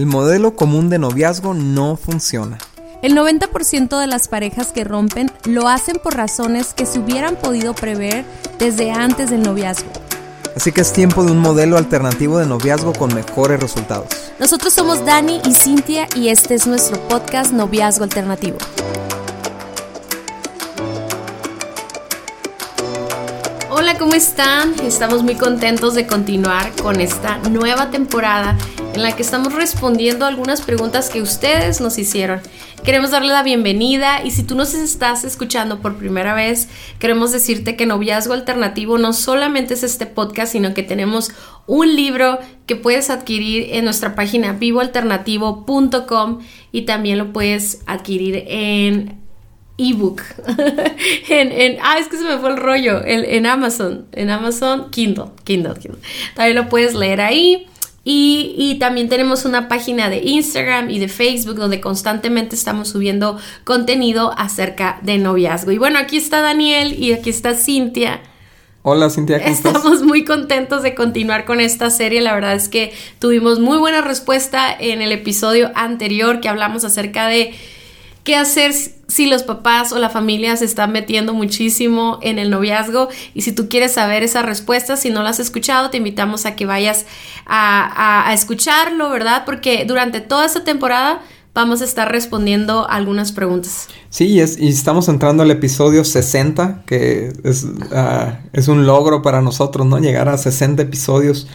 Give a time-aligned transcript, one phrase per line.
[0.00, 2.56] el modelo común de noviazgo no funciona.
[3.02, 7.74] El 90% de las parejas que rompen lo hacen por razones que se hubieran podido
[7.74, 8.24] prever
[8.58, 9.90] desde antes del noviazgo.
[10.56, 14.08] Así que es tiempo de un modelo alternativo de noviazgo con mejores resultados.
[14.38, 18.56] Nosotros somos Dani y Cintia y este es nuestro podcast Noviazgo Alternativo.
[23.68, 24.72] Hola, ¿cómo están?
[24.80, 28.56] Estamos muy contentos de continuar con esta nueva temporada
[29.00, 32.42] en la que estamos respondiendo algunas preguntas que ustedes nos hicieron.
[32.84, 36.68] Queremos darle la bienvenida y si tú nos estás escuchando por primera vez,
[36.98, 41.30] queremos decirte que Noviazgo Alternativo no solamente es este podcast, sino que tenemos
[41.66, 46.40] un libro que puedes adquirir en nuestra página vivoalternativo.com
[46.70, 49.18] y también lo puedes adquirir en
[49.78, 50.20] ebook.
[51.30, 53.02] en, en, ah, es que se me fue el rollo.
[53.02, 54.08] en Amazon.
[54.12, 55.30] En Amazon Kindle.
[55.44, 56.02] Kindle, Kindle.
[56.34, 57.66] También lo puedes leer ahí.
[58.02, 64.32] Y, también tenemos una página de Instagram y de Facebook donde constantemente estamos subiendo contenido
[64.38, 65.70] acerca de noviazgo.
[65.70, 68.22] Y bueno, aquí está Daniel y aquí está Cintia.
[68.82, 72.22] Hola Cintia, ¿cómo Estamos muy contentos de continuar con esta serie.
[72.22, 77.26] La verdad es que tuvimos muy buena respuesta en el episodio anterior que hablamos acerca
[77.26, 77.52] de
[78.24, 83.08] qué hacer si los papás o la familia se están metiendo muchísimo en el noviazgo
[83.34, 86.54] y si tú quieres saber esa respuesta, si no la has escuchado, te invitamos a
[86.54, 87.06] que vayas
[87.46, 89.44] a, escucharlo, ¿verdad?
[89.44, 93.88] Porque durante toda esta temporada vamos a estar respondiendo algunas preguntas.
[94.08, 99.40] Sí, es, y estamos entrando al episodio 60, que es, ah, es un logro para
[99.40, 99.98] nosotros, ¿no?
[99.98, 101.48] Llegar a 60 episodios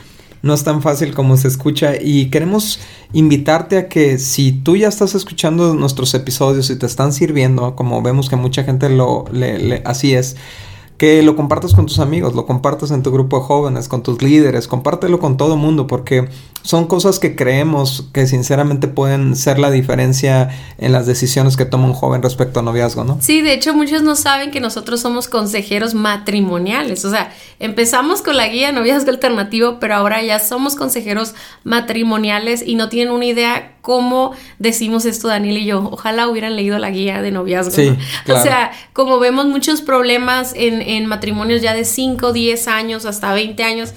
[0.46, 1.96] no es tan fácil como se escucha.
[2.00, 2.80] Y queremos
[3.14, 8.04] invitarte a que si tú ya estás escuchando nuestros episodios y te están sirviendo, como
[8.04, 10.36] vemos que mucha gente lo le, así es,
[10.98, 14.22] que lo compartas con tus amigos, lo compartas en tu grupo de jóvenes, con tus
[14.22, 16.30] líderes, compártelo con todo mundo, porque
[16.66, 20.50] son cosas que creemos que sinceramente pueden ser la diferencia
[20.80, 23.20] en las decisiones que toma un joven respecto a noviazgo, ¿no?
[23.22, 28.36] Sí, de hecho muchos no saben que nosotros somos consejeros matrimoniales, o sea, empezamos con
[28.36, 33.74] la guía noviazgo alternativo, pero ahora ya somos consejeros matrimoniales y no tienen una idea
[33.82, 35.88] cómo decimos esto Daniel y yo.
[35.92, 37.70] Ojalá hubieran leído la guía de noviazgo.
[37.70, 37.96] Sí,
[38.28, 43.32] O sea, como vemos muchos problemas en, en matrimonios ya de 5, 10 años, hasta
[43.34, 43.94] 20 años,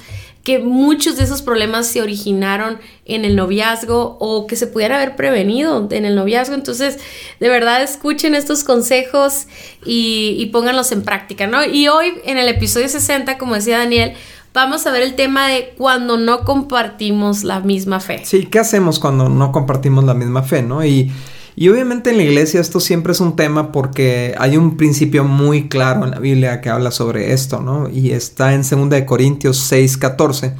[0.49, 5.15] que muchos de esos problemas se originaron en el noviazgo o que se pudieran haber
[5.15, 6.55] prevenido en el noviazgo.
[6.55, 6.99] Entonces,
[7.39, 9.47] de verdad, escuchen estos consejos
[9.85, 11.67] y, y pónganlos en práctica, ¿no?
[11.67, 14.15] Y hoy, en el episodio 60, como decía Daniel,
[14.55, 18.23] vamos a ver el tema de cuando no compartimos la misma fe.
[18.25, 20.83] Sí, ¿qué hacemos cuando no compartimos la misma fe, no?
[20.83, 21.13] Y,
[21.59, 25.69] y obviamente en la iglesia esto siempre es un tema porque hay un principio muy
[25.69, 27.89] claro en la Biblia que habla sobre esto, ¿no?
[27.89, 30.55] Y está en 2 Corintios 6, 14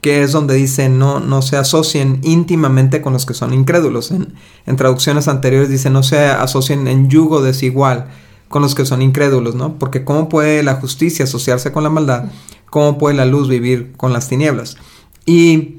[0.00, 4.10] que es donde dice no, no se asocien íntimamente con los que son incrédulos.
[4.10, 4.34] En,
[4.66, 8.08] en, traducciones anteriores dice no se asocien en yugo desigual
[8.48, 9.78] con los que son incrédulos, ¿no?
[9.78, 12.24] Porque ¿cómo puede la justicia asociarse con la maldad?
[12.72, 14.78] cómo puede la luz vivir con las tinieblas.
[15.26, 15.76] Y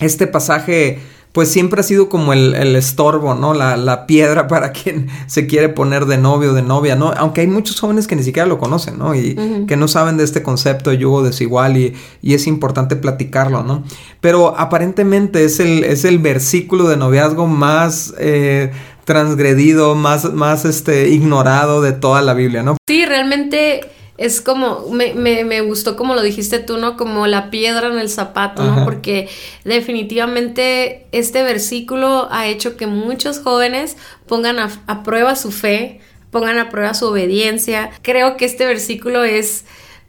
[0.00, 0.98] este pasaje
[1.32, 3.54] pues siempre ha sido como el, estorbo, ¿no?
[3.54, 7.12] La, piedra para quien se quiere poner de novio o de novia, ¿no?
[7.16, 9.14] Aunque hay muchos jóvenes que ni siquiera lo conocen, ¿no?
[9.14, 9.36] Y
[9.66, 13.84] que no saben de este concepto de yugo desigual y, y, es importante platicarlo, ¿no?
[14.20, 18.14] Pero aparentemente es el, es el versículo de noviazgo más...
[18.18, 18.70] Eh,
[19.04, 22.76] transgredido, más, más este, ignorado de toda la Biblia, ¿no?
[22.86, 23.80] Sí, realmente
[24.20, 26.98] es como, me, me, me, gustó como lo dijiste tú, ¿no?
[26.98, 28.84] Como la piedra en el zapato, ¿no?
[28.84, 29.30] Porque
[29.64, 36.68] definitivamente este versículo ha hecho que muchos jóvenes pongan a, prueba su fe, pongan a
[36.68, 37.92] prueba su obediencia.
[38.02, 39.64] Creo que este versículo es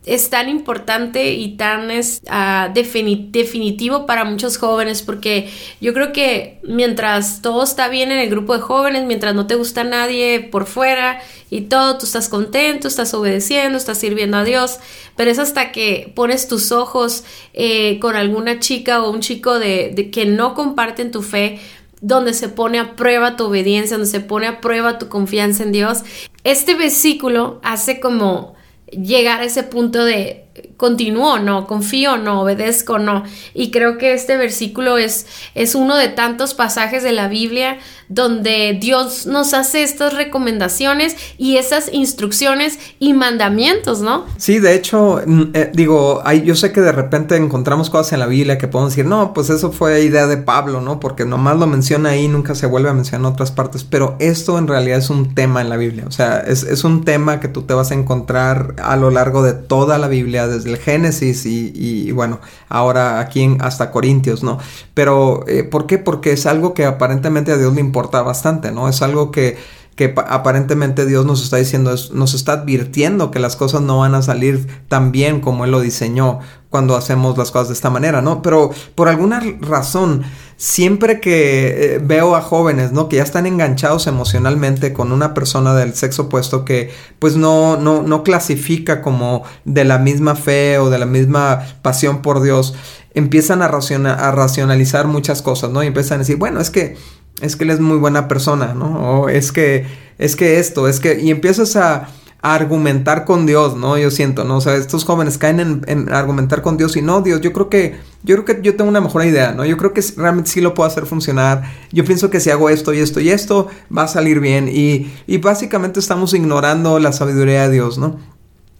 [0.06, 6.59] es tan importante y tan es, ah, definitivo para muchos jóvenes porque yo creo que
[6.63, 10.66] mientras todo está bien en el grupo de jóvenes, mientras no te gusta nadie por
[10.66, 14.79] fuera y todo, tú estás contento, estás obedeciendo, estás sirviendo a Dios,
[15.16, 17.23] pero es hasta que pones tus ojos
[17.53, 21.59] eh, con alguna chica o un chico de, de que no comparten tu fe,
[22.01, 25.71] donde se pone a prueba tu obediencia, donde se pone a prueba tu confianza en
[25.71, 26.00] Dios.
[26.44, 28.56] Este versículo hace como
[28.91, 30.45] llegar a ese punto de
[30.77, 33.24] continúo no, confío no, obedezco no.
[33.53, 35.25] Y creo que este versículo es,
[35.56, 37.77] es uno de tantos pasajes de la Biblia
[38.09, 44.25] donde Dios nos hace estas recomendaciones y esas instrucciones y mandamientos, ¿no?
[44.36, 45.21] Sí, de hecho,
[45.53, 48.92] eh, digo, hay, yo sé que de repente encontramos cosas en la Biblia que podemos
[48.92, 51.00] decir, no, pues eso fue idea de Pablo, ¿no?
[51.00, 54.57] Porque nomás lo menciona ahí, nunca se vuelve a mencionar en otras partes, pero esto
[54.57, 57.48] en realidad es un tema en la Biblia, o sea, es, es un tema que
[57.48, 61.45] tú te vas a encontrar a lo largo de toda la Biblia Desde el Génesis
[61.45, 62.39] y, bueno,
[62.69, 64.59] ahora aquí en, hasta Corintios, ¿no?
[64.93, 65.97] Pero, eh, ¿por qué?
[65.97, 68.89] Porque es algo que aparentemente a Dios le importa bastante, ¿no?
[68.89, 69.57] Es algo que
[69.95, 74.21] que aparentemente Dios nos está diciendo, nos está advirtiendo que las cosas no van a
[74.21, 76.39] salir tan bien como Él lo diseñó
[76.69, 78.41] cuando hacemos las cosas de esta manera, ¿no?
[78.41, 80.23] Pero por alguna razón,
[80.55, 83.09] siempre que eh, veo a jóvenes, ¿no?
[83.09, 86.89] Que ya están enganchados emocionalmente con una persona del sexo opuesto que
[87.19, 92.21] pues no, no, no clasifica como de la misma fe o de la misma pasión
[92.21, 92.73] por Dios,
[93.13, 95.83] empiezan a, a racionalizar muchas cosas, ¿no?
[95.83, 96.95] Y empiezan a decir, bueno, es que
[97.41, 99.21] es que él es muy buena persona, ¿no?
[99.21, 99.85] O es que,
[100.17, 102.07] es que esto, es que, y empiezas a,
[102.41, 103.97] argumentar con Dios, ¿no?
[103.97, 104.57] Yo siento, ¿no?
[104.57, 107.99] O sea, estos jóvenes caen en, argumentar con Dios y no, Dios, yo creo que,
[108.23, 109.63] yo creo que yo tengo una mejor idea, ¿no?
[109.63, 111.63] Yo creo que realmente sí lo puedo hacer funcionar.
[111.91, 114.69] Yo pienso que si hago esto y esto y esto, va a salir bien.
[114.69, 118.19] Y, y básicamente estamos ignorando la sabiduría de Dios, ¿no?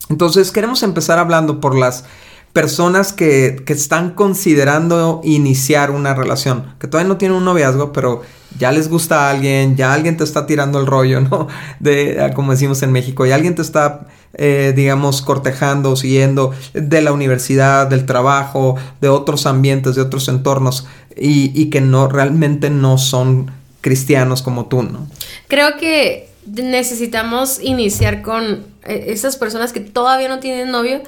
[0.10, 2.06] Entonces queremos empezar hablando por las
[2.54, 8.24] personas que, que, están considerando iniciar una relación, que todavía no tienen un noviazgo, pero
[8.58, 11.48] ya les gusta a alguien, ya alguien te está tirando el rollo, ¿no?
[11.80, 17.02] De, ah, como decimos en México, y alguien te está, eh, digamos, cortejando, siguiendo de
[17.02, 22.70] la universidad, del trabajo, de otros ambientes, de otros entornos, y, y que no, realmente
[22.70, 23.52] no son
[23.82, 25.08] cristianos como tú, ¿no?
[25.48, 31.02] Creo que necesitamos iniciar con eh, esas personas que todavía no tienen novio,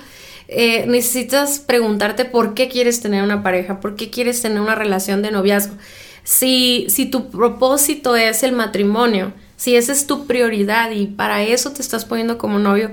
[0.47, 5.21] eh, necesitas preguntarte por qué quieres tener una pareja, por qué quieres tener una relación
[5.21, 5.75] de noviazgo.
[6.23, 11.71] Si, si tu propósito es el matrimonio, si esa es tu prioridad y para eso
[11.71, 12.91] te estás poniendo como novio,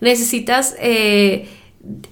[0.00, 1.48] necesitas eh,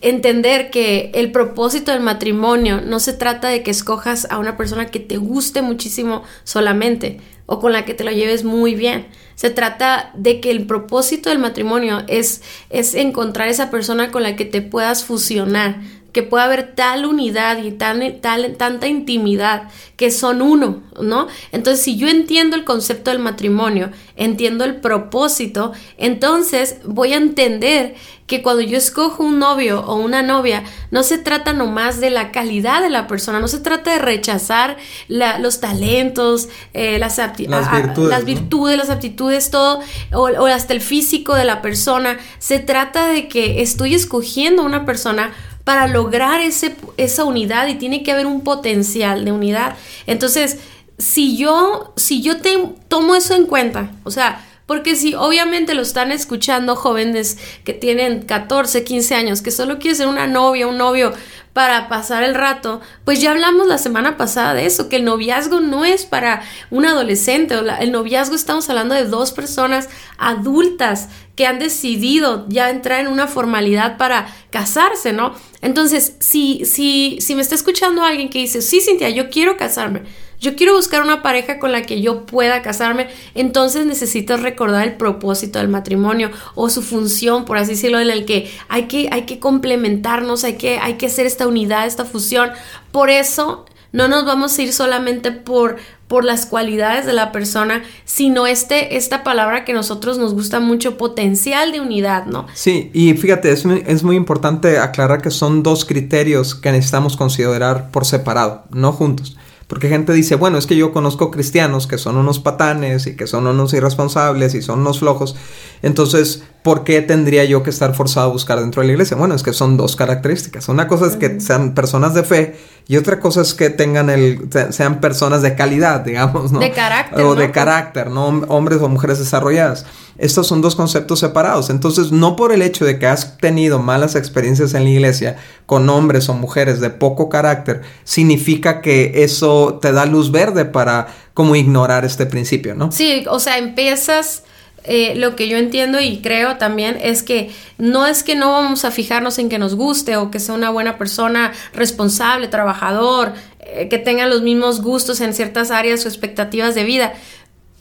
[0.01, 4.87] entender que el propósito del matrimonio no se trata de que escojas a una persona
[4.87, 9.07] que te guste muchísimo solamente o con la que te lo lleves muy bien.
[9.35, 14.37] Se trata de que el propósito del matrimonio es, es encontrar esa persona con la
[14.37, 15.81] que te puedas fusionar,
[16.13, 21.29] que pueda haber tal unidad y tal, tal, tanta intimidad que son uno, ¿no?
[21.53, 27.95] Entonces, si yo entiendo el concepto del matrimonio, entiendo el propósito, entonces voy a entender
[28.31, 30.63] que cuando yo escojo un novio o una novia,
[30.93, 34.77] no se trata nomás de la calidad de la persona, no se trata de rechazar
[35.09, 39.81] los talentos, eh, las, las, virtudes, las, virtudes las aptitudes, todo,
[40.13, 42.19] o, o hasta el físico de la persona.
[42.39, 45.33] Se trata de que estoy escogiendo una persona
[45.71, 49.77] para lograr ese, esa unidad y tiene que haber un potencial de unidad.
[50.09, 50.59] Entonces,
[50.99, 52.59] si yo, si yo te,
[52.89, 58.23] tomo eso en cuenta, o sea, porque si obviamente lo están escuchando jóvenes que tienen
[58.23, 61.13] 14, 15 años, que solo quieren ser una novia, un novio
[61.53, 65.59] para pasar el rato, pues ya hablamos la semana pasada de eso, que el noviazgo
[65.59, 69.89] no es para un adolescente, el noviazgo estamos hablando de dos personas
[70.19, 75.35] adultas que han decidido ya entrar en una formalidad para casarse, ¿no?
[75.63, 80.03] Entonces, si, si, si me está escuchando alguien que dice, sí, Cintia, yo quiero casarme,
[80.41, 84.97] yo quiero buscar una pareja con la que yo pueda casarme, entonces necesitas recordar el
[84.97, 89.27] propósito del matrimonio o su función, por así decirlo, en el que hay que, hay
[89.27, 92.51] que complementarnos, hay que, hay que hacer esta unidad, esta fusión.
[92.91, 95.77] Por eso no nos vamos a ir solamente por,
[96.09, 100.59] por las cualidades de la persona, sino este, esta palabra que a nosotros nos gusta
[100.59, 102.47] mucho, potencial de unidad, ¿no?
[102.55, 107.91] Sí, y fíjate, es, es muy importante aclarar que son dos criterios que necesitamos considerar
[107.91, 109.37] por separado, no juntos.
[109.71, 113.29] Porque gente dice, bueno, es que yo conozco cristianos que son unos patanes y que
[113.29, 115.37] son unos irresponsables y son unos flojos.
[115.81, 119.17] Entonces, ¿por qué tendría yo que estar forzado a buscar dentro de la iglesia?
[119.17, 120.69] Bueno, es que son dos características.
[120.69, 122.57] Una cosa es que sean personas de fe
[122.91, 126.59] y otra cosa es que tengan el, sean personas de calidad, digamos, ¿no?
[126.59, 127.25] De carácter.
[127.25, 128.27] O de carácter, ¿no?
[128.49, 129.87] Hombres o mujeres desarrolladas.
[130.19, 131.71] Estos son dos conceptos separados.
[131.71, 135.89] Entonces, no por el hecho de que has tenido malas experiencias en la iglesia con
[135.89, 141.55] hombres o mujeres de poco carácter, significa que eso te da luz verde para como
[141.55, 142.91] ignorar este principio, ¿no?
[142.91, 144.43] Sí, o sea, empiezas
[144.85, 148.85] eh, lo que yo entiendo y creo también es que no es que no vamos
[148.85, 153.89] a fijarnos en que nos guste o que sea una buena persona, responsable, trabajador, eh,
[153.89, 157.13] que tenga los mismos gustos en ciertas áreas o expectativas de vida.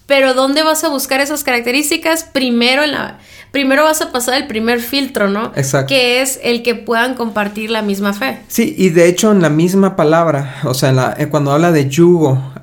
[0.07, 2.23] Pero ¿dónde vas a buscar esas características?
[2.23, 3.19] Primero en la
[3.51, 5.51] primero vas a pasar el primer filtro, ¿no?
[5.55, 5.87] Exacto.
[5.87, 8.39] Que es el que puedan compartir la misma fe.
[8.47, 12.53] Sí, y de hecho en la misma palabra, o sea, eh, cuando habla de yugo,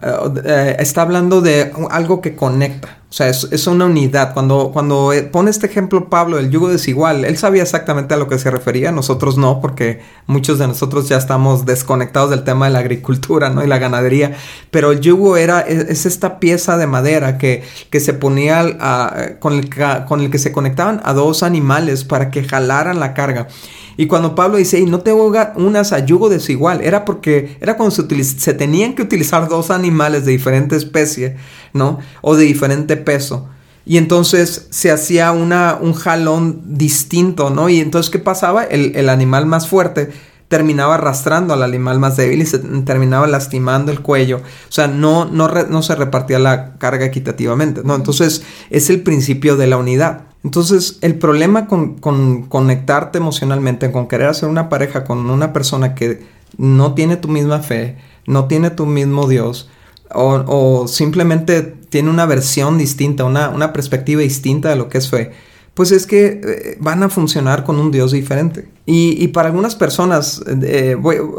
[0.78, 2.98] está hablando de algo que conecta.
[3.16, 4.34] O sea, es, una unidad.
[4.34, 8.28] Cuando, cuando eh, pone este ejemplo Pablo, el yugo desigual, él sabía exactamente a lo
[8.28, 12.72] que se refería, nosotros no, porque muchos de nosotros ya estamos desconectados del tema de
[12.72, 13.64] la agricultura, ¿no?
[13.64, 14.36] Y la ganadería.
[14.70, 19.54] Pero el yugo era, e, es, esta pieza de madera que, que se ponía con,
[19.54, 19.70] el,
[20.06, 23.48] con el que se conectaban a dos animales para que jalaran la carga.
[23.96, 28.24] Y cuando Pablo dice, no te unas a yugo desigual, era porque era cuando se,
[28.24, 31.36] se tenían que utilizar dos animales de diferente especie,
[31.72, 31.98] ¿no?
[32.20, 33.48] O de diferente peso.
[33.86, 37.68] Y entonces se hacía una, un jalón distinto, ¿no?
[37.68, 38.64] Y entonces, ¿qué pasaba?
[38.64, 40.10] El, el animal más fuerte
[40.48, 44.38] terminaba arrastrando al animal más débil y se terminaba lastimando el cuello.
[44.38, 47.94] O sea, no, no, no se repartía la carga equitativamente, ¿no?
[47.94, 50.22] Entonces, es el principio de la unidad.
[50.46, 55.96] Entonces, el problema con, con, conectarte emocionalmente, con querer hacer una pareja con una persona
[55.96, 56.22] que
[56.56, 57.98] no tiene tu misma fe,
[58.28, 59.68] no tiene tu mismo Dios,
[60.14, 65.10] o, o simplemente tiene una versión distinta, una, una perspectiva distinta de lo que es
[65.10, 65.32] fe,
[65.74, 68.68] pues es que eh, van a funcionar con un Dios diferente.
[68.86, 70.94] Y, para algunas personas, eh,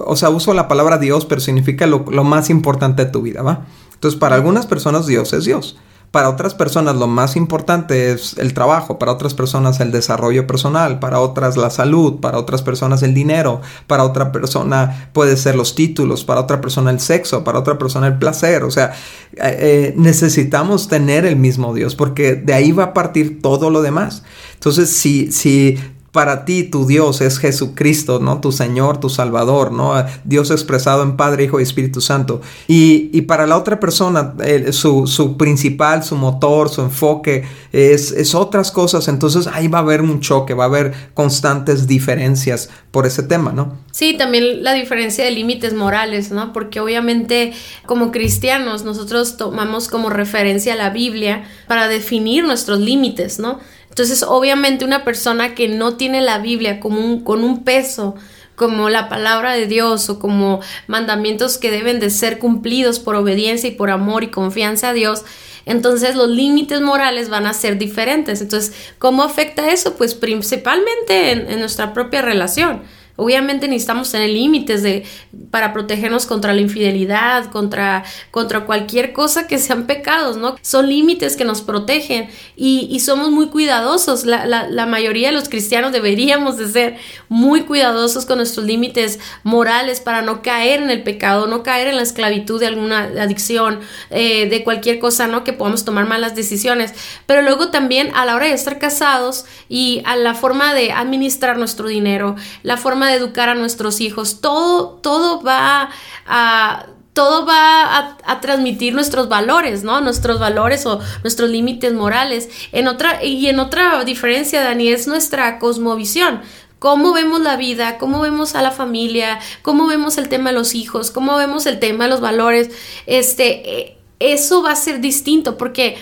[0.05, 3.41] o sea, uso la palabra Dios, pero significa lo, lo, más importante de tu vida,
[3.41, 3.65] ¿va?
[3.93, 5.77] Entonces, para algunas personas Dios es Dios.
[6.11, 10.99] Para otras personas lo más importante es el trabajo, para otras personas el desarrollo personal,
[10.99, 15.75] para otras la salud, para otras personas el dinero, para otra persona puede ser los
[15.75, 18.63] títulos, para otra persona el sexo, para otra persona el placer.
[18.63, 18.93] O sea,
[19.33, 23.81] eh, eh, necesitamos tener el mismo Dios porque de ahí va a partir todo lo
[23.81, 24.23] demás.
[24.53, 25.77] Entonces, si, si
[26.17, 28.41] para ti tu Dios es Jesucristo, ¿no?
[28.41, 29.93] Tu Señor, tu Salvador, ¿no?
[30.23, 32.41] Dios expresado en Padre, Hijo y Espíritu Santo.
[32.67, 34.33] Y, para la otra persona,
[34.71, 39.07] su, principal, su motor, su enfoque es, es, otras cosas.
[39.09, 43.51] Entonces ahí va a haber un choque, va a haber constantes diferencias por ese tema,
[43.51, 43.77] ¿no?
[43.91, 46.51] Sí, también la diferencia de límites morales, ¿no?
[46.51, 47.53] Porque obviamente
[47.85, 53.59] como cristianos nosotros tomamos como referencia la Biblia para definir nuestros límites, ¿no?
[53.97, 58.13] Entonces, obviamente una persona que no tiene la Biblia como un, con un peso,
[58.55, 63.69] como la palabra de Dios o como mandamientos que deben de ser cumplidos por obediencia
[63.69, 65.23] y por amor y confianza a Dios,
[65.65, 68.39] entonces los límites morales van a ser diferentes.
[68.39, 69.95] Entonces, ¿cómo afecta eso?
[69.95, 72.83] Pues principalmente en nuestra propia relación.
[73.17, 75.03] Obviamente necesitamos tener límites de,
[75.49, 80.55] para protegernos contra la infidelidad, contra, contra cualquier cosa que sean pecados, ¿no?
[80.61, 84.25] Son límites que nos protegen y, y somos muy cuidadosos.
[84.25, 86.97] La, la, mayoría de los cristianos deberíamos de ser
[87.27, 91.95] muy cuidadosos con nuestros límites morales para no caer en el pecado, no caer en
[91.95, 93.79] la esclavitud de alguna adicción,
[94.11, 95.43] eh, de cualquier cosa, ¿no?
[95.43, 96.93] Que podamos tomar malas decisiones.
[97.25, 101.57] Pero luego también a la hora de estar casados y a la forma de administrar
[101.57, 105.89] nuestro dinero, la forma de educar a nuestros hijos, todo, todo va
[106.25, 106.85] a
[107.17, 110.01] todo va a, transmitir nuestros valores, ¿no?
[110.01, 112.47] Nuestros valores o nuestros límites morales.
[112.71, 116.41] En otra, y en otra diferencia, Dani, es nuestra cosmovisión.
[116.77, 120.75] Cómo vemos la vida, cómo vemos a la familia, cómo vemos el tema de los
[120.75, 122.69] hijos, cómo vemos el tema de los valores.
[123.07, 125.97] Este, eh, eso va a ser distinto porque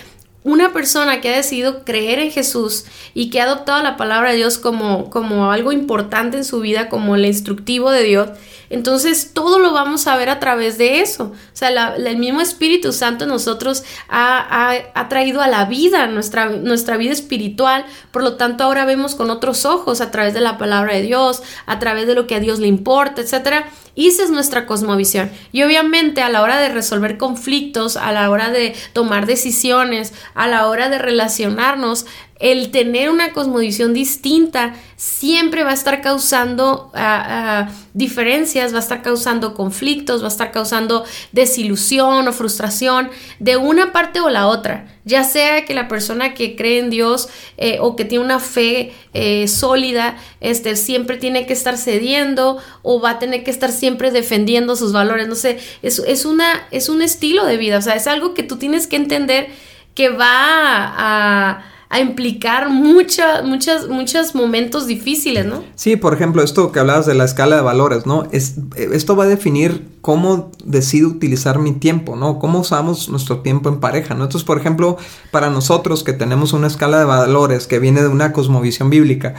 [0.46, 2.84] una persona que ha decidido creer en Jesús
[3.14, 6.88] y que ha adoptado la palabra de Dios como, como algo importante en su vida,
[6.88, 8.28] como el instructivo de Dios,
[8.70, 11.24] entonces todo lo vamos a ver a través de eso.
[11.24, 16.46] O sea, el mismo Espíritu Santo en nosotros ha, ha, traído a la vida nuestra,
[16.50, 20.58] nuestra vida espiritual, por lo tanto ahora vemos con otros ojos a través de la
[20.58, 23.66] palabra de Dios, a través de lo que a Dios le importa, etcétera.
[23.96, 25.30] Y esa es nuestra cosmovisión.
[25.52, 30.46] Y obviamente a la hora de resolver conflictos, a la hora de tomar decisiones, a
[30.48, 32.04] la hora de relacionarnos,
[32.38, 38.80] el tener una cosmovisión distinta siempre va a estar causando ah, ah, diferencias, va a
[38.80, 44.48] estar causando conflictos, va a estar causando desilusión o frustración de una parte o la
[44.48, 44.86] otra.
[45.04, 48.92] Ya sea que la persona que cree en Dios eh, o que tiene una fe
[49.14, 54.10] eh, sólida, este, siempre tiene que estar cediendo o va a tener que estar siempre
[54.10, 55.28] defendiendo sus valores.
[55.28, 58.56] No sé, es, una, es un estilo de vida, o sea, es algo que tú
[58.56, 59.48] tienes que entender
[59.94, 65.62] que va a implicar muchas, muchas, muchos momentos difíciles, ¿no?
[65.76, 68.26] Sí, por ejemplo, esto que hablabas de la escala de valores, ¿no?
[68.32, 72.38] Es, esto va a definir cómo decido utilizar mi tiempo, ¿no?
[72.38, 74.24] Cómo usamos nuestro tiempo en pareja, ¿no?
[74.24, 74.96] Entonces, por ejemplo,
[75.30, 79.34] para nosotros que tenemos una escala de valores que viene de una cosmovisión bíblica,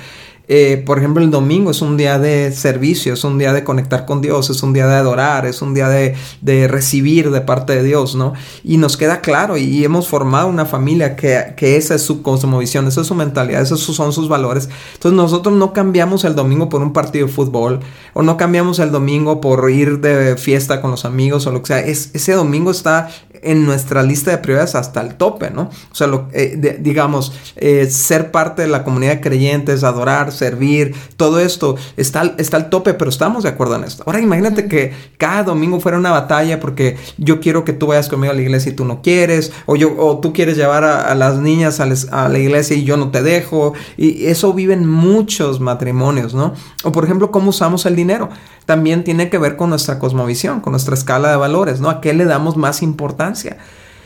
[0.47, 4.05] eh, por ejemplo, el domingo es un día de servicio, es un día de conectar
[4.05, 7.75] con Dios, es un día de adorar, es un día de, de recibir de parte
[7.75, 8.33] de Dios, ¿no?
[8.63, 12.87] Y nos queda claro y hemos formado una familia que, que esa es su cosmovisión,
[12.87, 14.69] esa es su mentalidad, esos son sus valores.
[14.93, 17.81] Entonces nosotros no cambiamos el domingo por un partido de fútbol
[18.13, 21.67] o no cambiamos el domingo por ir de fiesta con los amigos o lo que
[21.67, 21.79] sea.
[21.79, 23.09] Es, ese domingo está
[23.41, 25.63] en nuestra lista de prioridades hasta el tope, ¿no?
[25.91, 30.95] O sea, lo, eh, digamos, eh, ser parte de la comunidad de creyentes, adorar, servir,
[31.15, 34.03] todo esto está, está al tope, pero estamos de acuerdo en esto.
[34.05, 38.31] Ahora imagínate que cada domingo fuera una batalla porque yo quiero que tú vayas conmigo
[38.31, 41.37] a la iglesia y tú no quieres, o, yo, o tú quieres llevar a, las
[41.37, 46.33] niñas a, a la iglesia y yo no te dejo, y eso viven muchos matrimonios,
[46.33, 46.53] ¿no?
[46.83, 48.29] O por ejemplo, cómo usamos el dinero
[48.67, 51.89] también tiene que ver con nuestra cosmovisión, con nuestra escala de valores, ¿no?
[51.89, 53.26] ¿A qué le damos más importancia?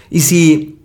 [0.09, 0.77] Y si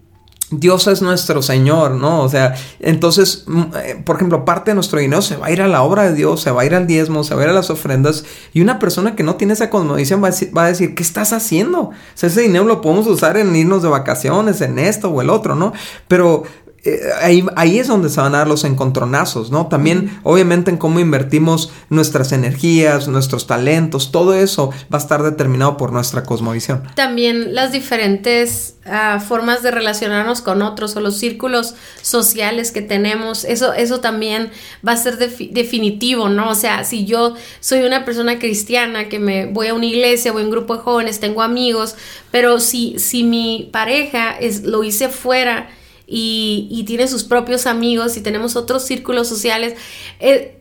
[0.50, 2.22] Dios es nuestro Señor, ¿no?
[2.22, 5.60] O sea, entonces, mm, eh, por ejemplo, parte de nuestro dinero se va a ir
[5.60, 7.50] a la obra de Dios, se va a ir al diezmo, se va a ir
[7.50, 8.24] a las ofrendas.
[8.52, 11.02] Y una persona que no tiene esa cosmovisión va a, decir, va a decir, ¿qué
[11.02, 11.80] estás haciendo?
[11.80, 15.30] O sea, ese dinero lo podemos usar en irnos de vacaciones, en esto o el
[15.30, 15.72] otro, ¿no?
[16.06, 16.44] Pero
[16.86, 19.66] eh, ahí, ahí, es donde se van a dar los encontronazos, ¿no?
[19.66, 25.76] También, obviamente, en cómo invertimos nuestras energías, nuestros talentos, todo eso va a estar determinado
[25.76, 26.84] por nuestra cosmovisión.
[26.94, 33.44] También las diferentes ah, formas de relacionarnos con otros o los círculos sociales que tenemos,
[33.44, 34.50] eso, eso también
[34.86, 36.50] va a ser definitivo, ¿no?
[36.50, 40.42] O sea, si yo soy una persona cristiana que me voy a una iglesia, voy
[40.42, 41.96] a un grupo de jóvenes, tengo amigos,
[42.30, 45.68] pero si, si mi pareja es, lo hice fuera,
[46.08, 49.74] y, tiene sus propios amigos y tenemos otros círculos sociales.
[50.20, 50.60] Eh,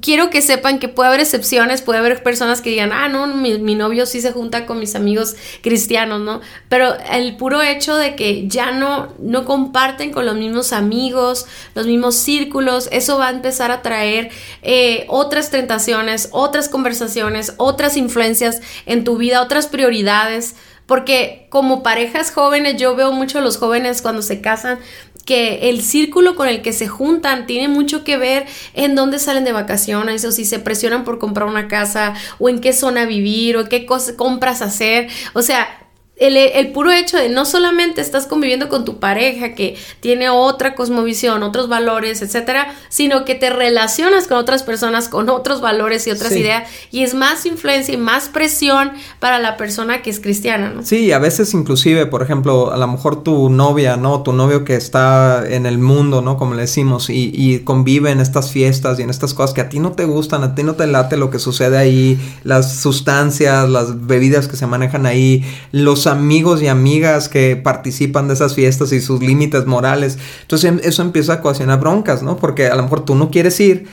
[0.00, 3.74] quiero que sepan que puede haber excepciones, puede haber personas que digan, ah, no, mi,
[3.74, 6.40] novio sí se junta con mis amigos cristianos, ¿no?
[6.70, 11.86] Pero el puro hecho de que ya no, no comparten con los mismos amigos, los
[11.86, 14.30] mismos círculos, eso va a empezar a traer
[14.62, 20.54] eh, otras tentaciones, otras conversaciones, otras influencias en tu vida, otras prioridades
[20.86, 24.78] porque como parejas jóvenes, yo veo mucho a los jóvenes cuando se casan,
[25.24, 29.44] que el círculo con el que se juntan tiene mucho que ver en dónde salen
[29.44, 33.56] de vacaciones o si se presionan por comprar una casa o en qué zona vivir
[33.56, 35.08] o qué cosas, compras hacer.
[35.34, 35.85] O sea,
[36.16, 41.42] el, puro hecho de no solamente estás conviviendo con tu pareja que tiene otra cosmovisión,
[41.42, 46.32] otros valores, etcétera, sino que te relacionas con otras personas con otros valores y otras
[46.32, 50.82] ideas y es más influencia y más presión para la persona que es cristiana, ¿no?
[50.82, 54.22] Sí, a veces inclusive, por ejemplo, a lo mejor tu novia, ¿no?
[54.22, 56.38] Tu novio que está en el mundo, ¿no?
[56.38, 59.68] Como le decimos, y, y convive en estas fiestas y en estas cosas que a
[59.68, 63.68] ti no te gustan, a ti no te late lo que sucede ahí, las sustancias,
[63.68, 68.92] las bebidas que se manejan ahí, los amigos y amigas que participan de esas fiestas
[68.92, 70.18] y sus límites morales.
[70.42, 72.36] Entonces em, eso empieza a ocasionar broncas, ¿no?
[72.36, 73.86] Porque a lo mejor tú no quieres ir,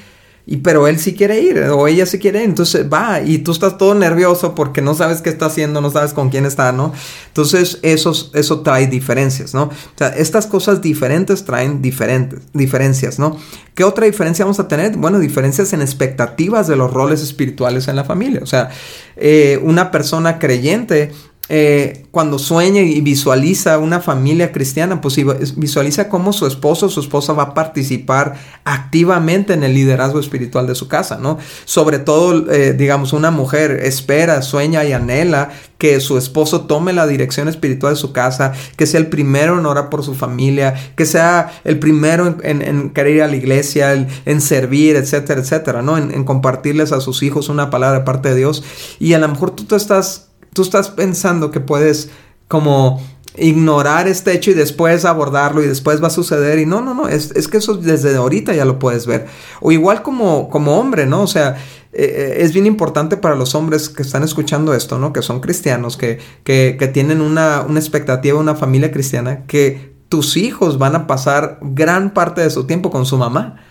[0.45, 3.53] y pero él sí quiere ir o ella sí quiere ir, entonces va y tú
[3.53, 6.91] estás todo nervioso porque no sabes qué está haciendo, no sabes con quién está, ¿no?
[7.27, 9.63] Entonces eso, eso trae diferencias, ¿no?
[9.63, 13.37] O sea, estas cosas diferentes traen diferentes, diferencias, ¿no?
[13.73, 14.97] ¿Qué otra diferencia vamos a tener?
[14.97, 18.41] Bueno, diferencias en expectativas de los roles espirituales en la familia.
[18.43, 18.69] O sea,
[19.15, 21.13] eh, una persona creyente
[21.49, 25.17] eh, cuando sueña y visualiza una familia cristiana, pues
[25.57, 30.67] visualiza cómo su esposo o su esposa va a participar activamente en el liderazgo espiritual
[30.67, 31.37] de su casa, ¿no?
[31.65, 37.07] Sobre todo, eh, digamos, una mujer espera, sueña y anhela que su esposo tome la
[37.07, 41.05] dirección espiritual de su casa, que sea el primero en orar por su familia, que
[41.05, 45.97] sea el primero en, querer ir a la iglesia, en servir, etcétera, etcétera, ¿no?
[45.97, 48.63] En, en compartirles a sus hijos una palabra de parte de Dios.
[48.97, 52.09] Y a lo mejor tú te estás tú estás pensando que puedes
[52.47, 53.01] como
[53.37, 57.07] ignorar este hecho y después abordarlo y después va a suceder y no, no, no,
[57.07, 59.25] es, que eso desde ahorita ya lo puedes ver.
[59.61, 61.23] O igual como, como hombre, ¿no?
[61.23, 61.57] O sea,
[61.93, 65.13] eh, eh, es bien importante para los hombres que están escuchando esto, ¿no?
[65.13, 70.37] Que son cristianos, que, que, que tienen una, una expectativa, una familia cristiana, que tus
[70.37, 73.63] hijos van a pasar gran parte de su tiempo con su mamá.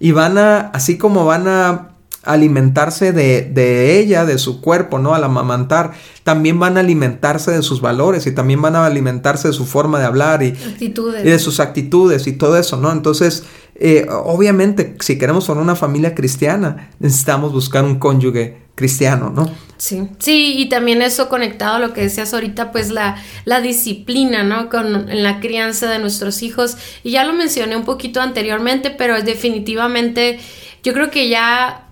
[0.00, 1.91] Y van a, así como van a
[2.22, 5.14] alimentarse de, de, ella, de su cuerpo, ¿no?
[5.14, 9.54] Al amamantar, también van a alimentarse de sus valores y también van a alimentarse de
[9.54, 12.92] su forma de hablar y, y de sus actitudes y todo eso, ¿no?
[12.92, 19.50] Entonces, eh, obviamente, si queremos formar una familia cristiana, necesitamos buscar un cónyuge cristiano, ¿no?
[19.76, 24.44] Sí, sí, y también eso conectado a lo que decías ahorita, pues la, la disciplina,
[24.44, 24.68] ¿no?
[24.68, 26.76] Con en la crianza de nuestros hijos.
[27.02, 30.38] Y ya lo mencioné un poquito anteriormente, pero definitivamente
[30.84, 31.88] yo creo que ya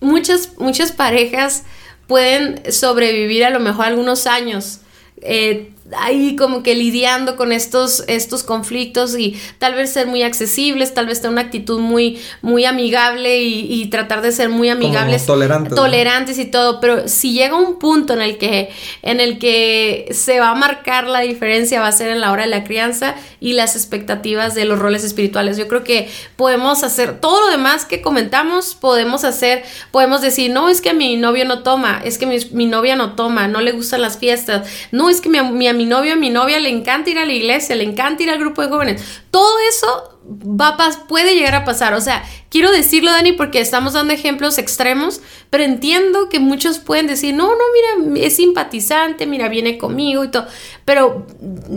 [0.00, 1.64] muchas, muchas parejas
[2.06, 4.80] pueden sobrevivir a lo mejor algunos años.
[5.22, 10.94] Eh, ahí como que lidiando con estos, estos conflictos y tal vez ser muy accesibles,
[10.94, 16.38] tal vez tener una actitud muy, muy amigable y, tratar de ser muy amigables, tolerantes,
[16.38, 18.70] y todo, pero si llega un punto en el que
[19.02, 22.42] en el que se va a marcar la diferencia va a ser en la hora
[22.42, 25.56] de la crianza y las expectativas de los roles espirituales.
[25.56, 30.68] Yo creo que podemos hacer todo lo demás que comentamos, podemos hacer, podemos decir, no
[30.68, 34.02] es que mi novio no toma, es que mi, novia no toma, no le gustan
[34.02, 37.18] las fiestas, no es que mi, mi mi novio o mi novia le encanta ir
[37.18, 39.22] a la iglesia, le encanta ir al grupo de jóvenes.
[39.30, 40.76] Todo eso va
[41.08, 41.94] puede llegar a pasar.
[41.94, 47.06] O sea, quiero decirlo, Dani, porque estamos dando ejemplos extremos, pero entiendo que muchos pueden
[47.06, 50.46] decir, no, no, mira, es simpatizante, mira, viene conmigo y todo.
[50.84, 51.26] Pero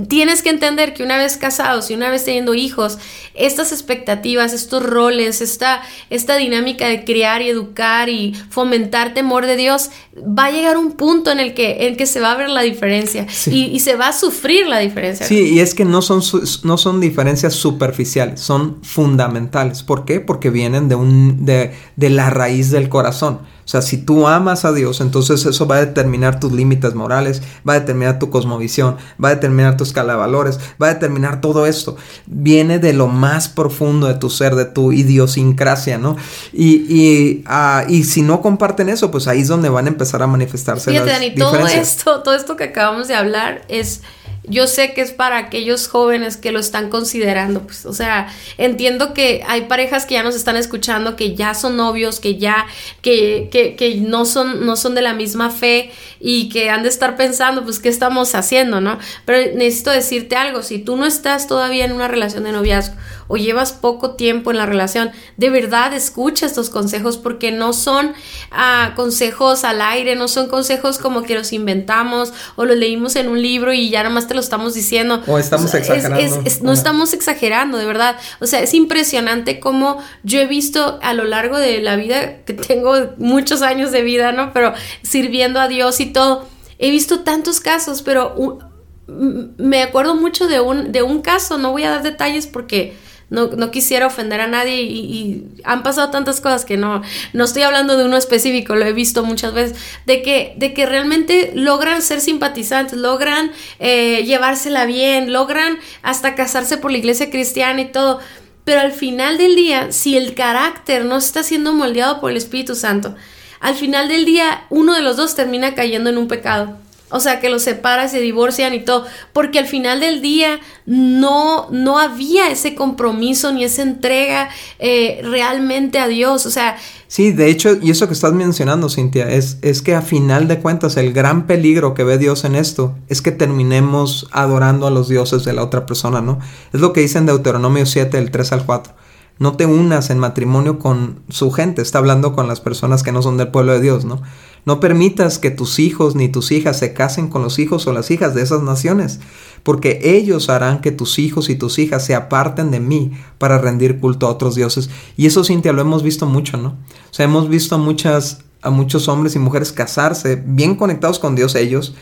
[0.07, 2.97] tienes que entender que una vez casados y una vez teniendo hijos,
[3.35, 9.55] estas expectativas, estos roles, esta, esta dinámica de criar y educar y fomentar temor de
[9.55, 12.49] Dios, va a llegar un punto en el que, en que se va a ver
[12.49, 15.25] la diferencia y, y, se va a sufrir la diferencia.
[15.25, 16.21] Sí, y es que no son,
[16.63, 19.83] no son diferencias superficiales son fundamentales.
[19.83, 20.19] ¿Por qué?
[20.19, 23.39] Porque vienen de, un, de, de la raíz del corazón.
[23.69, 27.43] O sea, si tú amas a Dios, entonces eso va a determinar tus límites morales,
[27.67, 31.39] va a determinar tu cosmovisión, va a determinar tu escala de valores, va a determinar
[31.39, 31.95] todo esto.
[32.25, 36.17] Viene de lo más profundo de tu ser, de tu idiosincrasia, ¿no?
[36.51, 40.23] Y, y, uh, y si no comparten eso, pues ahí es donde van a empezar
[40.23, 44.01] a manifestarse Fíjate, Dani, todo esto, todo esto que acabamos de hablar es
[44.49, 49.13] yo sé que es para aquellos jóvenes que lo están considerando, pues, o sea, entiendo
[49.13, 52.65] que hay parejas que ya nos están escuchando, que ya son novios, que ya,
[53.01, 56.89] que, que, que no son, no son de la misma fe y que han de
[56.89, 58.99] estar pensando, pues, ¿qué estamos haciendo, no?
[59.25, 62.95] Pero necesito decirte algo, si tú no estás todavía en una relación de noviazgo
[63.29, 68.13] o llevas poco tiempo en la relación, de verdad escucha estos consejos porque no son
[68.51, 73.29] ah, consejos al aire, no son consejos como que los inventamos o los leímos en
[73.29, 75.21] un libro y ya nomás te lo estamos diciendo.
[75.27, 76.43] O estamos exagerando.
[76.63, 78.17] no estamos exagerando, de verdad.
[78.41, 82.53] O sea, es impresionante cómo yo he visto a lo largo de la vida, que
[82.53, 84.53] tengo muchos años de vida, ¿no?
[84.53, 86.47] Pero sirviendo a Dios y todo,
[86.79, 88.59] he visto tantos casos, pero
[89.07, 92.95] me acuerdo mucho de un, de un caso, no voy a dar detalles porque
[93.29, 97.01] no, quisiera ofender a nadie y, han pasado tantas cosas que no,
[97.33, 100.85] no estoy hablando de uno específico, lo he visto muchas veces, de que, de que
[100.85, 107.81] realmente logran ser simpatizantes, logran eh, llevársela bien, logran hasta casarse por la iglesia cristiana
[107.81, 108.19] y todo.
[108.63, 112.75] Pero al final del día, si el carácter no está siendo moldeado por el Espíritu
[112.75, 113.15] Santo,
[113.59, 116.77] al final del día uno de los dos termina cayendo en un pecado.
[117.11, 119.05] O sea, que los separa, se divorcian y todo.
[119.33, 125.99] Porque al final del día no, no había ese compromiso ni esa entrega eh, realmente
[125.99, 126.45] a Dios.
[126.45, 126.77] O sea.
[127.07, 130.59] Sí, de hecho, y eso que estás mencionando, Cintia, es, es que a final de
[130.59, 135.09] cuentas el gran peligro que ve Dios en esto es que terminemos adorando a los
[135.09, 136.39] dioses de la otra persona, ¿no?
[136.71, 138.93] Es lo que dice en Deuteronomio 7, del 3 al 4.
[139.39, 143.21] No te unas en matrimonio con su gente, está hablando con las personas que no
[143.21, 144.21] son del pueblo de Dios, ¿no?
[144.65, 148.11] No permitas que tus hijos ni tus hijas se casen con los hijos o las
[148.11, 149.19] hijas de esas naciones,
[149.63, 153.99] porque ellos harán que tus hijos y tus hijas se aparten de mí para rendir
[153.99, 154.89] culto a otros dioses.
[155.15, 156.69] Y eso, Cintia, lo hemos visto mucho, ¿no?
[157.09, 161.55] O sea, hemos visto muchas, a muchos hombres y mujeres casarse, bien conectados con Dios
[161.55, 161.95] ellos,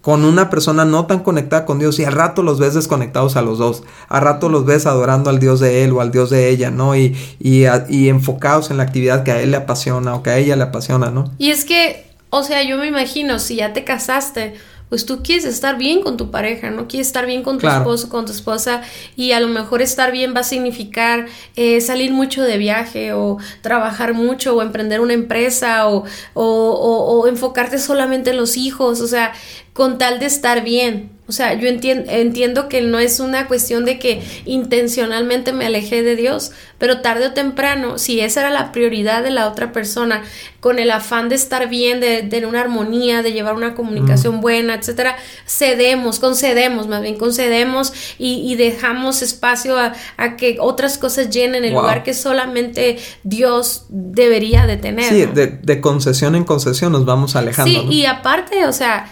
[0.00, 3.42] con una persona no tan conectada con Dios y al rato los ves desconectados a
[3.42, 6.48] los dos, al rato los ves adorando al Dios de él o al Dios de
[6.48, 6.96] ella, ¿no?
[6.96, 10.38] Y, y, y, enfocados en la actividad que a él le apasiona o que a
[10.38, 11.30] ella le apasiona, ¿no?
[11.38, 14.54] Y es que, o sea, yo me imagino, si ya te casaste,
[14.90, 16.88] pues tú quieres estar bien con tu pareja, ¿no?
[16.88, 18.82] Quieres estar bien con tu esposo, con tu esposa
[19.16, 21.26] y a lo mejor estar bien va a significar
[21.56, 27.26] eh, salir mucho de viaje o trabajar mucho o emprender una empresa o, o, o,
[27.28, 29.32] enfocarte solamente en los hijos, o sea,
[29.72, 31.10] con tal de estar bien.
[31.30, 36.02] O sea, yo entiendo, entiendo que no es una cuestión de que intencionalmente me alejé
[36.02, 40.24] de Dios, pero tarde o temprano, si esa era la prioridad de la otra persona,
[40.58, 44.40] con el afán de estar bien, de tener una armonía, de llevar una comunicación mm.
[44.40, 45.16] buena, etcétera,
[45.46, 49.92] cedemos, concedemos, más bien concedemos y, dejamos espacio a,
[50.36, 55.04] que otras cosas llenen el lugar que solamente Dios debería de tener.
[55.04, 57.70] Sí, de, concesión en concesión nos vamos alejando.
[57.70, 59.06] Sí, y aparte, o sea,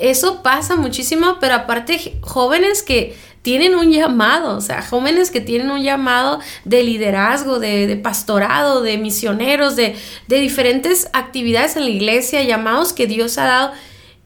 [0.00, 5.70] eso pasa muchísimo, pero aparte jóvenes que tienen un llamado, o sea, jóvenes que tienen
[5.70, 9.94] un llamado de liderazgo, de, pastorado, de misioneros, de,
[10.26, 13.70] diferentes actividades en la iglesia, llamados que Dios ha dado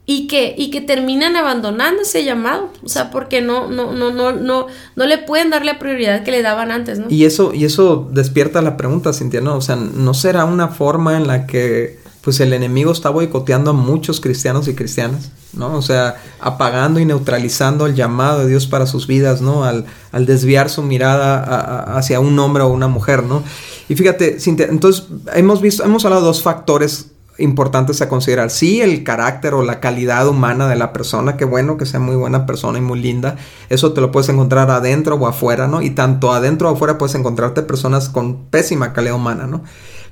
[0.06, 4.32] y que, y que terminan abandonando ese llamado, o sea, porque no, no, no, no,
[4.32, 7.04] no, no le pueden dar la prioridad que le daban antes, ¿no?
[7.10, 9.54] Y eso, y eso despierta la pregunta, Cintia, ¿no?
[9.54, 13.74] O sea, ¿no será una forma en la que pues el enemigo está boicoteando a
[13.74, 15.74] muchos cristianos y cristianas, ¿no?
[15.74, 19.64] O sea, apagando y neutralizando el llamado de Dios para sus vidas, ¿no?
[19.64, 23.42] Al, al desviar su mirada hacia un hombre o una mujer, ¿no?
[23.88, 27.06] Y fíjate, entonces hemos visto, hemos hablado de dos factores
[27.40, 28.50] importantes a considerar.
[28.50, 32.16] Sí, el carácter o la calidad humana de la persona, qué bueno que sea muy
[32.16, 33.36] buena persona y muy linda.
[33.68, 35.82] Eso te lo puedes encontrar adentro o afuera, ¿no?
[35.82, 39.62] Y tanto adentro o afuera puedes encontrarte personas con pésima calidad humana, ¿no?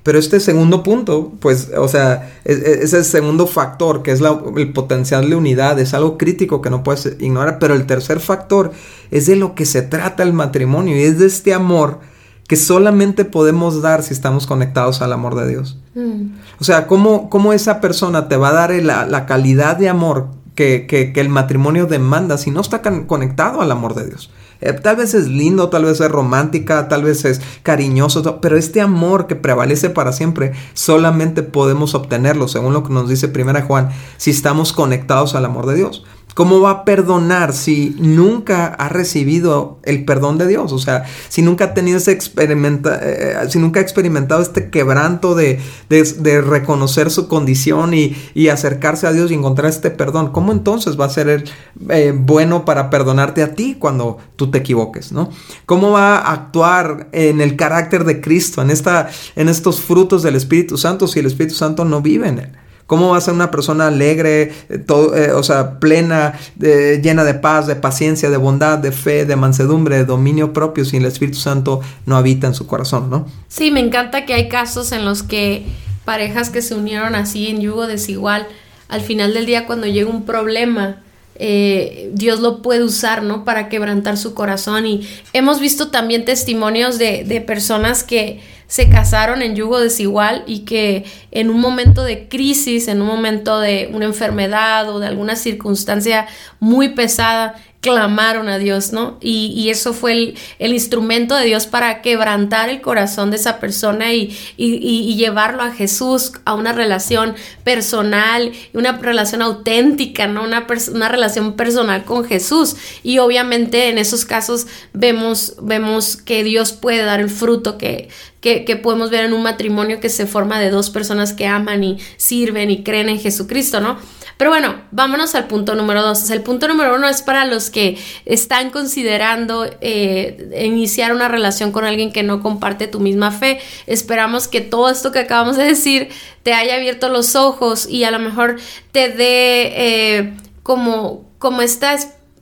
[0.02, 4.20] Pero este segundo punto, pues, o sea, ese segundo factor, que es
[4.56, 7.58] el potencial de unidad, es algo crítico que no puedes ignorar.
[7.58, 8.72] Pero el tercer factor
[9.10, 12.00] es de lo que se trata el matrimonio y es de este amor
[12.48, 15.78] que solamente podemos dar si estamos conectados al amor de Dios.
[15.94, 16.38] Mm.
[16.58, 20.28] O sea, ¿cómo, ¿cómo, esa persona te va a dar la, la calidad de amor
[20.54, 24.30] que, que, que, el matrimonio demanda si no está conectado al amor de Dios?
[24.60, 28.80] Eh, tal vez es lindo, tal vez es romántica, tal vez es cariñoso, pero este
[28.80, 33.90] amor que prevalece para siempre solamente podemos obtenerlo, según lo que nos dice Primera Juan,
[34.16, 36.04] si estamos conectados al amor de Dios.
[36.38, 40.72] ¿Cómo va a perdonar si nunca ha recibido el perdón de Dios?
[40.72, 45.34] O sea, si nunca ha tenido ese experimenta, eh, si nunca ha experimentado este quebranto
[45.34, 51.06] de, reconocer su condición y, acercarse a Dios y encontrar este perdón, ¿cómo entonces va
[51.06, 51.42] a ser
[51.88, 55.10] eh, bueno para perdonarte a ti cuando tú te equivoques?
[55.10, 55.30] ¿no?
[55.66, 60.36] ¿Cómo va a actuar en el carácter de Cristo, en, esta, en estos frutos del
[60.36, 62.52] Espíritu Santo si el Espíritu Santo no vive en él?
[62.88, 67.66] ¿Cómo va a ser una persona alegre, eh, eh, o sea, plena, llena de paz,
[67.66, 71.82] de paciencia, de bondad, de fe, de mansedumbre, de dominio propio si el Espíritu Santo
[72.06, 73.26] no habita en su corazón, ¿no?
[73.46, 75.66] Sí, me encanta que hay casos en los que
[76.06, 78.48] parejas que se unieron así en yugo desigual,
[78.88, 81.02] al final del día cuando llega un problema,
[81.34, 83.44] eh, Dios lo puede usar, ¿no?
[83.44, 84.86] Para quebrantar su corazón.
[84.86, 90.60] Y hemos visto también testimonios de, de personas que se casaron en yugo desigual y
[90.60, 95.36] que en un momento de crisis, en un momento de una enfermedad o de alguna
[95.36, 96.26] circunstancia
[96.60, 99.18] muy pesada, clamaron a Dios, ¿no?
[99.20, 104.36] Y, eso fue el, instrumento de Dios para quebrantar el corazón de esa persona y,
[104.56, 110.42] y, llevarlo a Jesús, a una relación personal, una relación auténtica, ¿no?
[110.42, 112.76] Una, una relación personal con Jesús.
[113.04, 118.08] Y obviamente en esos casos vemos, vemos que Dios puede dar el fruto que,
[118.40, 121.84] que, que, podemos ver en un matrimonio que se forma de dos personas que aman
[121.84, 123.98] y sirven y creen en Jesucristo, ¿no?
[124.38, 126.30] Pero bueno, vámonos al punto número dos.
[126.30, 131.84] el punto número uno es para los que están considerando eh, iniciar una relación con
[131.84, 133.60] alguien que no comparte tu misma fe.
[133.88, 136.08] Esperamos que todo esto que acabamos de decir
[136.44, 138.60] te haya abierto los ojos y a lo mejor
[138.92, 141.60] te dé eh, como, como,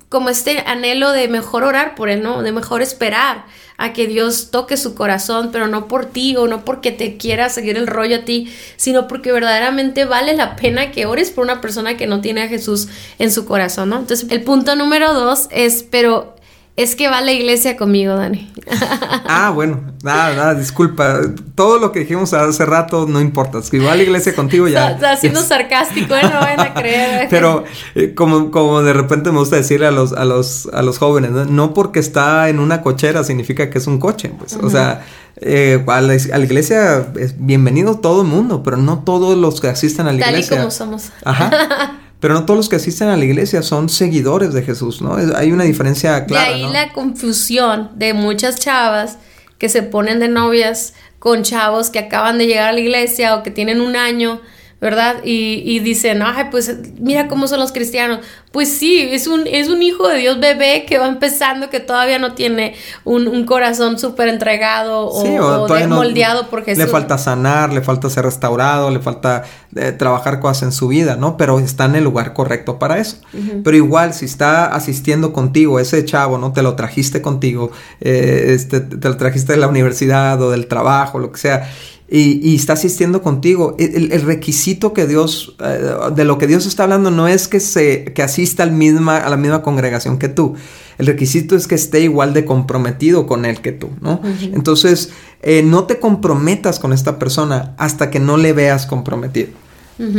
[0.09, 2.43] como este anhelo de mejor orar por él, ¿no?
[2.43, 3.45] De mejor esperar
[3.77, 7.49] a que Dios toque su corazón, pero no por ti o no porque te quiera
[7.49, 11.61] seguir el rollo a ti, sino porque verdaderamente vale la pena que ores por una
[11.61, 12.89] persona que no tiene a Jesús
[13.19, 13.99] en su corazón, ¿no?
[13.99, 16.37] Entonces, el punto número dos es, pero
[16.77, 18.53] es que va a la iglesia conmigo, Dani.
[19.27, 21.21] ah, bueno, nada, nada, disculpa.
[21.55, 23.63] Todo lo que dijimos hace rato no importa.
[23.63, 24.91] Si va a la iglesia contigo ya.
[24.93, 26.23] Está siendo sarcástico, ¿eh?
[26.23, 27.29] no van a creer.
[27.31, 30.99] Pero eh, como, como de repente me gusta decirle a los, a los, a los
[30.99, 31.73] jóvenes, ¿no?
[31.73, 34.33] porque está en una cochera significa que es un coche.
[34.39, 34.59] Pues.
[34.63, 35.03] O sea,
[35.37, 40.09] eh, a, la, iglesia es bienvenido todo el mundo, pero no todos los que asisten
[40.09, 40.51] a la iglesia.
[40.51, 41.11] Tal y como somos.
[41.25, 41.96] Ajá.
[42.27, 45.17] Pero no todos los que asisten a la iglesia son seguidores de Jesús, ¿no?
[45.37, 46.49] Hay una diferencia clara.
[46.49, 49.19] De ahí la confusión de muchas chavas
[49.59, 53.45] que se ponen de novias con chavos que acaban de llegar a la iglesia o
[53.45, 54.41] que tienen un año
[54.79, 55.17] ¿verdad?
[55.25, 58.21] Y, y dicen, ay, pues mira cómo son los cristianos.
[58.53, 62.19] Pues sí, es un, es un hijo de Dios bebé que va empezando, que todavía
[62.19, 66.85] no tiene un, corazón súper entregado o, moldeado por Jesús.
[66.85, 71.17] Le falta sanar, le falta ser restaurado, le falta eh, trabajar cosas en su vida,
[71.17, 71.37] ¿no?
[71.37, 73.19] Pero está en el lugar correcto para eso.
[73.63, 76.53] Pero igual, si está asistiendo contigo, ese chavo, ¿no?
[76.53, 81.19] Te lo trajiste contigo, eh, este, te lo trajiste de la universidad o del trabajo,
[81.19, 81.69] lo que sea
[82.09, 83.75] y, está asistiendo contigo.
[83.79, 88.05] El, requisito que Dios, eh, de lo que Dios está hablando no es que, se,
[88.05, 90.55] que asista al misma, a la misma congregación que tú.
[90.99, 94.21] El requisito es que esté igual de comprometido con él que tú, ¿no?
[94.41, 95.11] Entonces,
[95.43, 99.49] eh, no te comprometas con esta persona hasta que no le veas comprometido.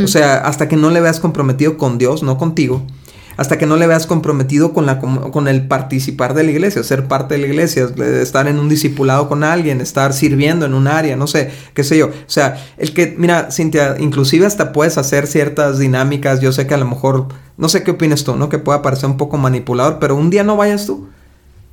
[0.02, 2.82] O sea, hasta que no le veas comprometido con Dios, no contigo
[3.38, 7.06] hasta que no le veas comprometido con, la, con el participar de la iglesia, ser
[7.06, 7.86] parte de la iglesia,
[8.20, 11.96] estar en un discipulado con alguien, estar sirviendo en un área, no sé, qué sé
[11.96, 12.08] yo.
[12.08, 16.74] O sea, el que, mira, Cintia, inclusive hasta puedes hacer ciertas dinámicas, yo sé que
[16.74, 18.48] a lo mejor, no sé qué opinas tú, ¿no?
[18.48, 21.06] Que pueda parecer un poco manipulador, pero un día no vayas tú.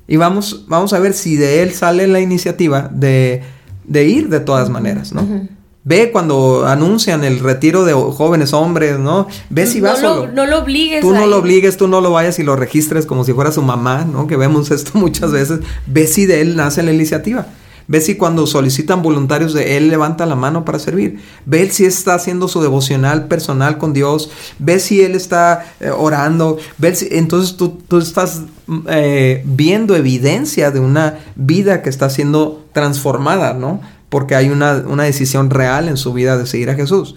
[0.06, 3.42] Y vamos, vamos a ver si de él sale la iniciativa de,
[3.82, 5.48] de ir de todas maneras, ¿no?
[5.88, 9.28] Ve cuando anuncian el retiro de jóvenes hombres, ¿no?
[9.50, 11.00] Ve si vas no Lo, no lo obligues.
[11.00, 13.62] Tú no lo obligues, tú no lo vayas y lo registres como si fuera su
[13.62, 14.26] mamá, ¿no?
[14.26, 15.60] Que vemos esto muchas veces.
[15.86, 17.46] Ve si de él nace la iniciativa.
[17.86, 21.20] Ve si cuando solicitan voluntarios de él levanta la mano para servir.
[21.44, 24.28] Ve si está haciendo su devocional personal con Dios.
[24.58, 26.58] Ve si él está eh, orando.
[26.78, 28.42] Ve si, entonces tú, tú estás
[28.88, 33.80] eh, viendo evidencia de una vida que está siendo transformada, ¿no?
[34.08, 37.16] Porque hay una, una decisión real en su vida de seguir a Jesús.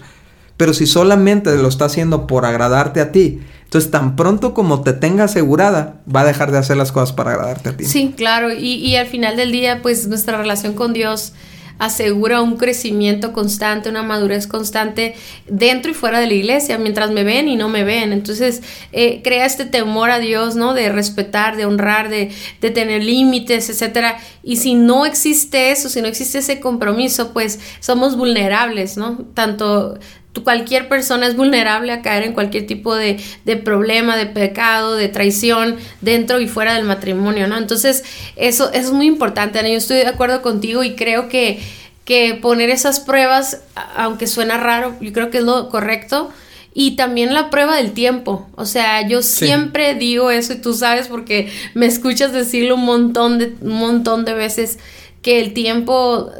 [0.56, 4.92] Pero si solamente lo está haciendo por agradarte a ti, entonces tan pronto como te
[4.92, 7.84] tenga asegurada, va a dejar de hacer las cosas para agradarte a ti.
[7.84, 11.32] Sí, claro, y, y al final del día, pues nuestra relación con Dios
[11.80, 15.14] asegura un crecimiento constante, una madurez constante
[15.48, 18.12] dentro y fuera de la iglesia, mientras me ven y no me ven.
[18.12, 18.62] Entonces,
[18.92, 20.74] eh, crea este temor a Dios, ¿no?
[20.74, 24.18] De respetar, de honrar, de, de tener límites, etcétera.
[24.42, 29.24] Y si no existe eso, si no existe ese compromiso, pues somos vulnerables, ¿no?
[29.32, 29.98] Tanto
[30.44, 35.08] cualquier persona es vulnerable a caer en cualquier tipo de, de, problema, de pecado, de
[35.08, 37.58] traición dentro y fuera del matrimonio, ¿no?
[37.58, 38.04] Entonces,
[38.36, 39.68] eso, es muy importante, Ana.
[39.68, 41.60] Yo estoy de acuerdo contigo y creo que,
[42.04, 43.62] que poner esas pruebas,
[43.96, 46.30] aunque suena raro, yo creo que es lo correcto.
[46.72, 48.48] Y también la prueba del tiempo.
[48.54, 53.38] O sea, yo siempre digo eso y tú sabes porque me escuchas decirlo un montón
[53.38, 54.78] de, un montón de veces
[55.22, 56.30] que el tiempo,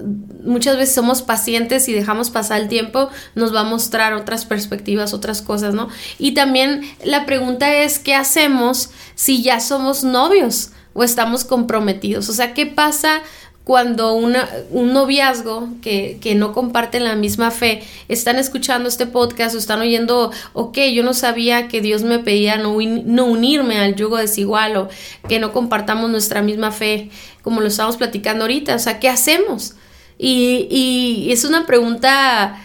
[0.44, 5.12] muchas veces somos pacientes y dejamos pasar el tiempo, nos va a mostrar otras perspectivas,
[5.12, 5.88] otras cosas, ¿no?
[6.18, 12.28] Y también la pregunta es, ¿qué hacemos si ya somos novios o estamos comprometidos?
[12.28, 13.22] O sea, ¿qué pasa
[13.70, 19.54] cuando una, un noviazgo que, que, no comparten la misma fe están escuchando este podcast
[19.54, 23.94] o están oyendo, ok, yo no sabía que Dios me pedía no, no unirme al
[23.94, 24.88] yugo desigual o
[25.28, 27.10] que no compartamos nuestra misma fe,
[27.42, 29.76] como lo estamos platicando ahorita, o sea, ¿qué hacemos?
[30.18, 32.60] Y, y es una pregunta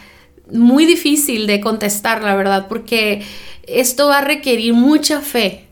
[0.52, 3.22] muy difícil de contestar, la verdad, porque
[3.68, 5.68] esto va a requerir mucha fe.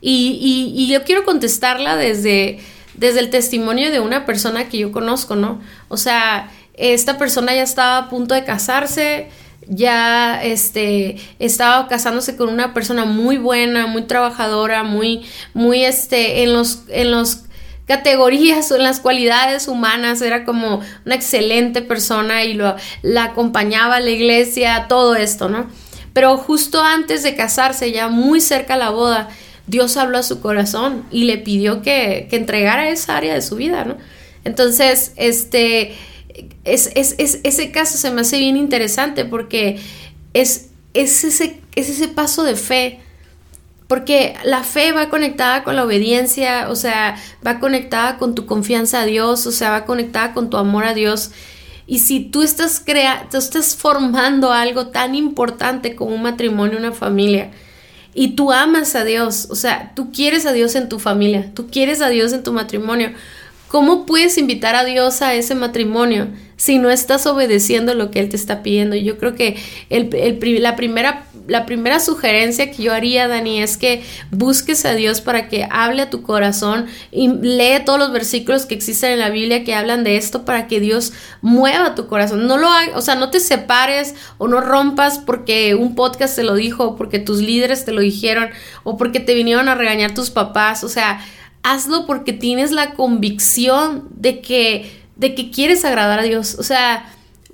[0.00, 2.60] Y, y, y yo quiero contestarla desde
[2.96, 5.60] desde el testimonio de una persona que yo conozco, ¿no?
[5.88, 9.28] O sea, esta persona ya estaba a punto de casarse,
[9.68, 16.52] ya este estaba casándose con una persona muy buena, muy trabajadora, muy muy este en
[16.52, 17.40] los en los
[17.86, 23.96] categorías o en las cualidades humanas, era como una excelente persona y lo, la acompañaba
[23.96, 25.68] a la iglesia, todo esto, ¿no?
[26.12, 29.28] Pero justo antes de casarse, ya muy cerca a la boda,
[29.66, 33.84] Dios habló a su corazón y le pidió que, entregara esa área de su vida,
[33.84, 33.96] ¿no?
[34.44, 35.94] Entonces, este,
[36.64, 39.80] es, ese caso se me hace bien interesante porque
[40.34, 43.00] es, es, ese, es ese paso de fe,
[43.88, 49.00] porque la fe va conectada con la obediencia, o sea, va conectada con tu confianza
[49.00, 51.30] a Dios, o sea, va conectada con tu amor a Dios.
[51.86, 56.92] Y si tú estás, crea tú estás formando algo tan importante como un matrimonio, una
[56.92, 57.52] familia,
[58.16, 61.68] y tú amas a Dios, o sea, tú quieres a Dios en tu familia, tú
[61.70, 63.10] quieres a Dios en tu matrimonio.
[63.68, 68.28] ¿Cómo puedes invitar a Dios a ese matrimonio si no estás obedeciendo lo que Él
[68.28, 68.96] te está pidiendo?
[68.96, 69.56] Yo creo que
[69.90, 70.10] el,
[70.62, 75.48] la primera la primera sugerencia que yo haría, Dani, es que busques a Dios para
[75.48, 79.64] que hable a tu corazón y lee todos los versículos que existen en la Biblia
[79.64, 82.46] que hablan de esto para que Dios mueva tu corazón.
[82.46, 86.54] No lo o sea, no te separes o no rompas porque un podcast te lo
[86.54, 88.50] dijo, o porque tus líderes te lo dijeron,
[88.82, 90.82] o porque te vinieron a regañar tus papás.
[90.84, 91.20] O sea,
[91.66, 96.56] hazlo porque tienes la convicción de que, de que quieres agradar a Dios.
[96.58, 97.04] O sea,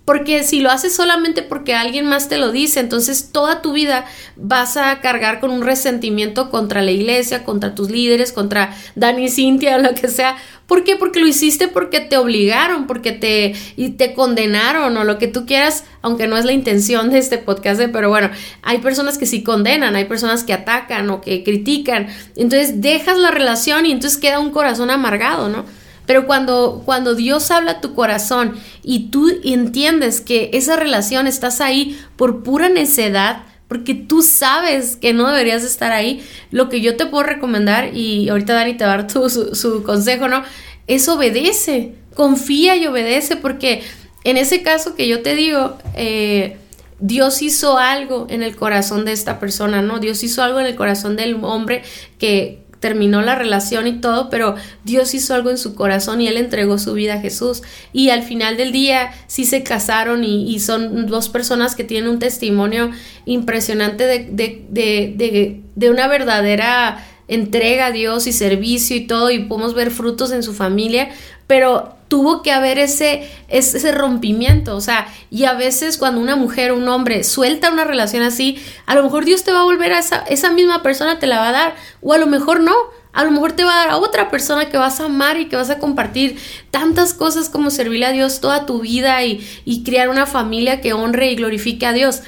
[0.04, 4.04] porque si lo haces solamente porque alguien más te lo dice, entonces toda tu vida
[4.34, 9.76] vas a cargar con un resentimiento contra la iglesia, contra tus líderes, contra Dani, Cintia
[9.76, 10.36] o lo que sea.
[10.66, 10.96] ¿Por qué?
[10.96, 15.46] Porque lo hiciste porque te obligaron, porque te, y te condenaron o lo que tú
[15.46, 17.88] quieras, aunque no es la intención de este podcast, ¿eh?
[17.88, 18.30] pero bueno,
[18.62, 22.08] hay personas que sí condenan, hay personas que atacan o que critican.
[22.36, 25.64] Entonces dejas la relación y entonces queda un corazón amargado, ¿no?
[26.06, 31.60] Pero cuando, cuando Dios habla a tu corazón y tú entiendes que esa relación estás
[31.60, 36.96] ahí por pura necedad, porque tú sabes que no deberías estar ahí, lo que yo
[36.96, 40.42] te puedo recomendar, y ahorita Dani te va a dar su, consejo, ¿no?
[40.86, 43.82] Es obedece, confía y obedece, porque
[44.24, 46.58] en ese caso que yo te digo, eh,
[46.98, 50.00] Dios hizo algo en el corazón de esta persona, ¿no?
[50.00, 51.82] Dios hizo algo en el corazón del hombre
[52.18, 56.36] que, terminó la relación y todo, pero Dios hizo algo en su corazón y él
[56.36, 57.62] entregó su vida a Jesús.
[57.92, 62.18] Y al final del día sí se casaron y, son dos personas que tienen un
[62.18, 62.90] testimonio
[63.24, 69.40] impresionante de, de, de, de una verdadera entrega a Dios y servicio y todo y
[69.40, 71.10] podemos ver frutos en su familia,
[71.46, 76.70] pero tuvo que haber ese, ese rompimiento, o sea, y a veces cuando una mujer
[76.70, 79.94] o un hombre suelta una relación así, a lo mejor Dios te va a volver
[79.94, 82.74] a esa, esa misma persona, te la va a dar, o a lo mejor no,
[83.14, 85.48] a lo mejor te va a dar a otra persona que vas a amar y
[85.48, 86.38] que vas a compartir
[86.70, 90.92] tantas cosas como servirle a Dios toda tu vida y, y crear una familia que
[90.92, 92.22] honre y glorifique a Dios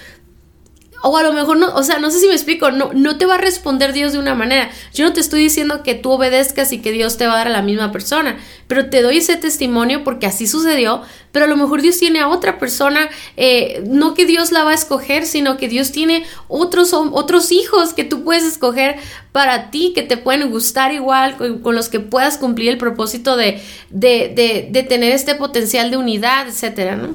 [1.06, 3.26] o a lo mejor no, o sea, no sé si me explico, no, no te
[3.26, 4.70] va a responder Dios de una manera.
[4.94, 7.48] Yo no te estoy diciendo que tú obedezcas y que Dios te va a dar
[7.48, 8.38] a la misma persona,
[8.68, 12.28] pero te doy ese testimonio porque así sucedió, pero a lo mejor Dios tiene a
[12.28, 16.94] otra persona, eh, no que Dios la va a escoger, sino que Dios tiene otros,
[16.94, 18.96] otros hijos que tú puedes escoger
[19.30, 23.60] para ti, que te pueden gustar igual, con, los que puedas cumplir el propósito de,
[23.90, 27.14] de, de, de tener este potencial de unidad, etcétera, ¿no?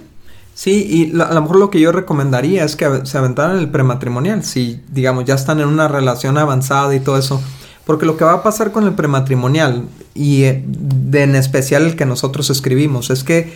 [0.60, 4.44] Sí, y a lo mejor lo que yo recomendaría es que se aventaran el prematrimonial,
[4.44, 7.42] si digamos ya están en una relación avanzada y todo eso.
[7.86, 10.66] Porque lo que va a pasar con el prematrimonial, y eh,
[11.14, 13.54] en especial el que nosotros escribimos, es que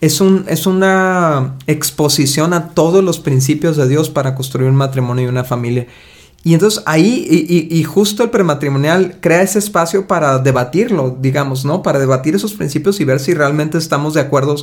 [0.00, 5.24] es, un, es una exposición a todos los principios de Dios para construir un matrimonio
[5.24, 5.88] y una familia.
[6.44, 11.82] Y entonces ahí, y, y, justo el prematrimonial crea ese espacio para debatirlo, digamos, ¿no?
[11.82, 14.54] Para debatir esos principios y ver si realmente estamos de acuerdo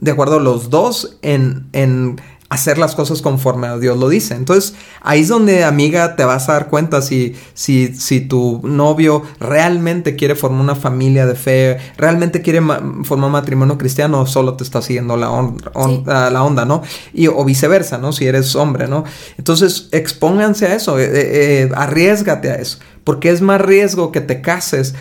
[0.00, 2.20] de acuerdo los dos en, en
[2.50, 4.34] hacer las cosas conforme a Dios lo dice.
[4.34, 9.22] Entonces, ahí es donde, amiga, te vas a dar cuenta si, si, si tu novio
[9.38, 14.54] realmente quiere formar una familia de fe, realmente quiere formar un matrimonio cristiano o solo
[14.54, 16.82] te está siguiendo la, la onda, ¿no?
[17.14, 18.12] Y, o viceversa, ¿no?
[18.12, 19.04] Si eres hombre, ¿no?
[19.38, 22.78] Entonces, expónganse a eso, eh, eh, eh, arriesgate a eso.
[23.04, 24.94] Porque es más riesgo que te cases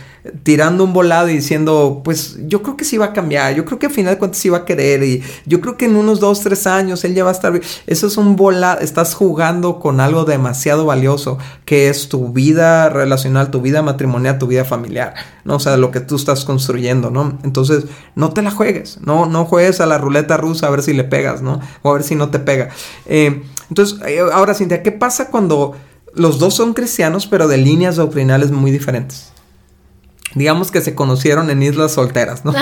[0.43, 3.80] tirando un volado y diciendo, pues yo creo que sí va a cambiar, yo creo
[3.80, 6.20] que al final de cuentas sí va a querer y yo creo que en unos
[6.20, 7.60] dos, tres años él ya va a estar.
[7.88, 13.52] Eso es un volado, estás jugando con algo demasiado valioso que es tu vida relacional,
[13.52, 15.14] tu vida matrimonial, tu vida familiar,
[15.45, 15.56] ¿no?
[15.56, 17.39] O sea, lo que tú estás construyendo, ¿no?
[17.43, 17.86] Entonces,
[18.16, 21.06] no te la juegues, no, no juegues a la ruleta rusa a ver si le
[21.06, 21.60] pegas, ¿no?
[21.82, 22.70] O a ver si no te pega.
[23.06, 25.76] Eh, entonces, eh, ahora Cintia, ¿qué pasa cuando
[26.14, 29.32] los dos son cristianos pero de líneas doctrinales muy diferentes?
[30.36, 32.53] digamos que se conocieron en islas solteras, ¿no?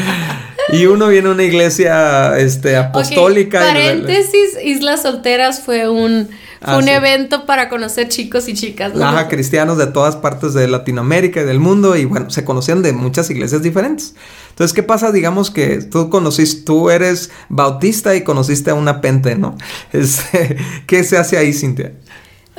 [0.72, 3.60] y uno viene a una iglesia este, apostólica.
[3.60, 6.28] Paréntesis, Islas Solteras fue un,
[6.60, 8.94] ah, un evento para conocer chicos y chicas.
[8.94, 9.04] ¿no?
[9.04, 12.92] Ajá, cristianos de todas partes de Latinoamérica y del mundo y bueno, se conocían de
[12.92, 14.14] muchas iglesias diferentes.
[14.50, 15.12] Entonces, ¿qué pasa?
[15.12, 19.56] Digamos que tú conociste, tú eres bautista y conociste a una pente, ¿no?
[19.92, 20.56] Este,
[20.86, 21.92] ¿Qué se hace ahí, Cintia?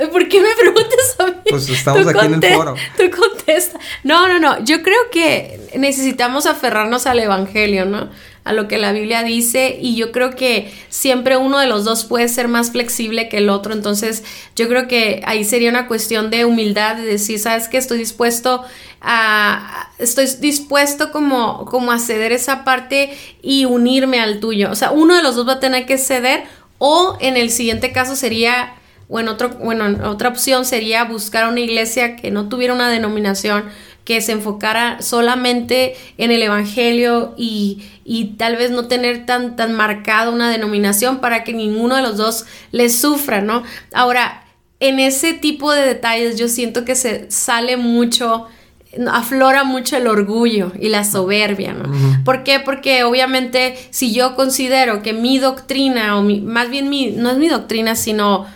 [0.06, 1.34] ¿Por qué me preguntas a mí?
[1.50, 2.76] Pues estamos aquí en el foro.
[2.98, 3.80] Tú contesta.
[4.04, 4.64] No, no, no.
[4.64, 8.10] Yo creo que necesitamos aferrarnos al Evangelio, ¿no?
[8.44, 9.76] A lo que la Biblia dice.
[9.82, 13.50] Y yo creo que siempre uno de los dos puede ser más flexible que el
[13.50, 13.74] otro.
[13.74, 14.24] Entonces,
[14.56, 17.78] yo creo que ahí sería una cuestión de humildad, de decir, ¿sabes qué?
[17.78, 18.64] Estoy dispuesto
[19.02, 19.90] a.
[19.98, 24.70] Estoy dispuesto como, como a ceder esa parte y unirme al tuyo.
[24.70, 26.44] O sea, uno de los dos va a tener que ceder.
[26.78, 28.76] O en el siguiente caso sería
[29.10, 33.66] bueno, otro, bueno, otra opción sería buscar una iglesia que no tuviera una denominación,
[34.04, 39.74] que se enfocara solamente en el Evangelio y, y tal vez no tener tan, tan
[39.74, 43.64] marcada una denominación para que ninguno de los dos les sufra, ¿no?
[43.94, 44.46] Ahora,
[44.80, 48.48] en ese tipo de detalles yo siento que se sale mucho
[49.12, 52.24] aflora mucho el orgullo y la soberbia, ¿no?
[52.24, 52.60] ¿Por qué?
[52.60, 57.38] Porque obviamente si yo considero que mi doctrina, o mi, más bien mi, no es
[57.38, 58.48] mi doctrina, sino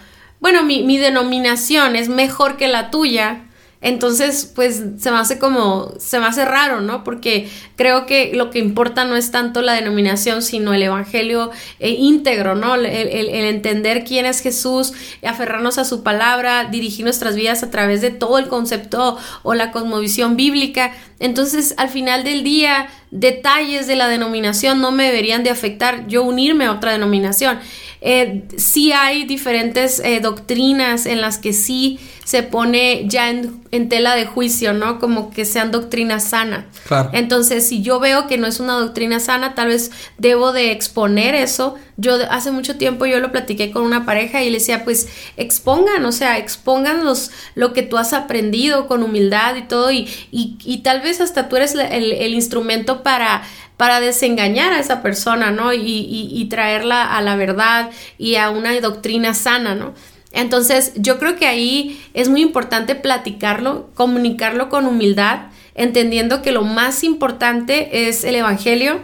[0.41, 3.45] bueno, mi, mi denominación es mejor que la tuya,
[3.81, 7.03] entonces, pues se me hace como, se me hace raro, ¿no?
[7.03, 11.89] Porque creo que lo que importa no es tanto la denominación, sino el evangelio eh,
[11.89, 12.75] íntegro, ¿no?
[12.75, 14.93] El, el, entender quién es Jesús,
[15.25, 19.71] aferrarnos a su palabra, dirigir nuestras vidas a través de todo el concepto o la
[19.71, 20.93] cosmovisión bíblica.
[21.21, 26.23] Entonces, al final del día, detalles de la denominación no me deberían de afectar yo
[26.23, 27.59] unirme a otra denominación.
[28.03, 34.15] Eh, sí hay diferentes eh, doctrinas en las que sí se pone ya en, tela
[34.15, 34.99] de juicio, ¿no?
[34.99, 36.65] Como que sean doctrinas sanas.
[37.13, 41.35] Entonces, si yo veo que no es una doctrina sana, tal vez debo de exponer
[41.35, 41.75] eso.
[41.97, 46.05] Yo hace mucho tiempo yo lo platiqué con una pareja y le decía, pues expongan,
[46.05, 50.77] o sea, expongan los, lo que tú has aprendido con humildad y todo y, y,
[50.79, 53.43] tal vez hasta tú eres el, instrumento para
[53.77, 55.73] para desengañar a esa persona, ¿no?
[55.73, 55.81] Y,
[56.31, 57.89] y, traerla a la verdad
[58.19, 59.95] y a una doctrina sana, ¿no?
[60.33, 66.61] Entonces, yo creo que ahí es muy importante platicarlo, comunicarlo con humildad, entendiendo que lo
[66.63, 69.01] más importante es el Evangelio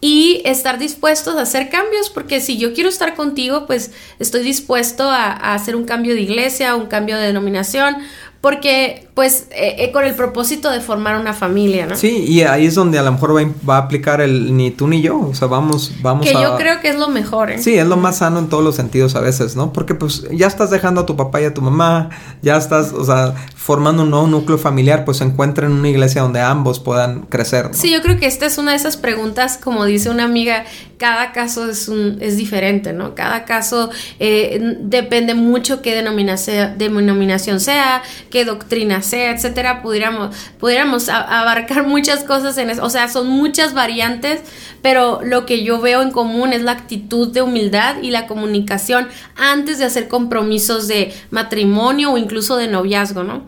[0.00, 5.04] y estar dispuestos a hacer cambios, porque si yo quiero estar contigo, pues estoy dispuesto
[5.10, 7.96] a, a hacer un cambio de iglesia, un cambio de denominación,
[8.40, 11.96] porque pues eh, eh, con el propósito de formar una familia, ¿no?
[11.96, 13.34] Sí, y ahí es donde a lo mejor
[13.66, 16.38] va, a aplicar el ni tú ni yo, o sea, vamos, vamos que a...
[16.38, 17.58] Que yo creo que es lo mejor, ¿eh?
[17.58, 19.72] Sí, es lo más sano en todos los sentidos a veces, ¿no?
[19.72, 22.10] Porque pues ya estás dejando a tu papá y a tu mamá,
[22.42, 26.20] ya estás, o sea, formando un nuevo núcleo familiar, pues se encuentra en una iglesia
[26.20, 27.72] donde ambos puedan crecer, ¿no?
[27.74, 30.66] Sí, yo creo que esta es una de esas preguntas, como dice una amiga,
[30.98, 33.14] cada caso es, un, es diferente, ¿no?
[33.14, 33.88] Cada caso
[34.18, 42.58] eh, depende mucho qué denominación, denominación sea, qué doctrina etcétera, pudiéramos, pudiéramos abarcar muchas cosas
[42.58, 42.84] en eso.
[42.84, 44.40] O sea, son muchas variantes,
[44.82, 49.08] pero lo que yo veo en común es la actitud de humildad y la comunicación
[49.36, 53.42] antes de hacer compromisos de matrimonio o incluso de noviazgo, ¿no?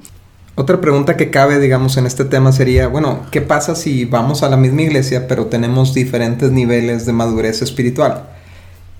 [0.54, 4.48] Otra pregunta que cabe, digamos, en este tema sería, bueno, ¿qué pasa si vamos a
[4.48, 8.38] la misma iglesia pero tenemos diferentes niveles de madurez espiritual?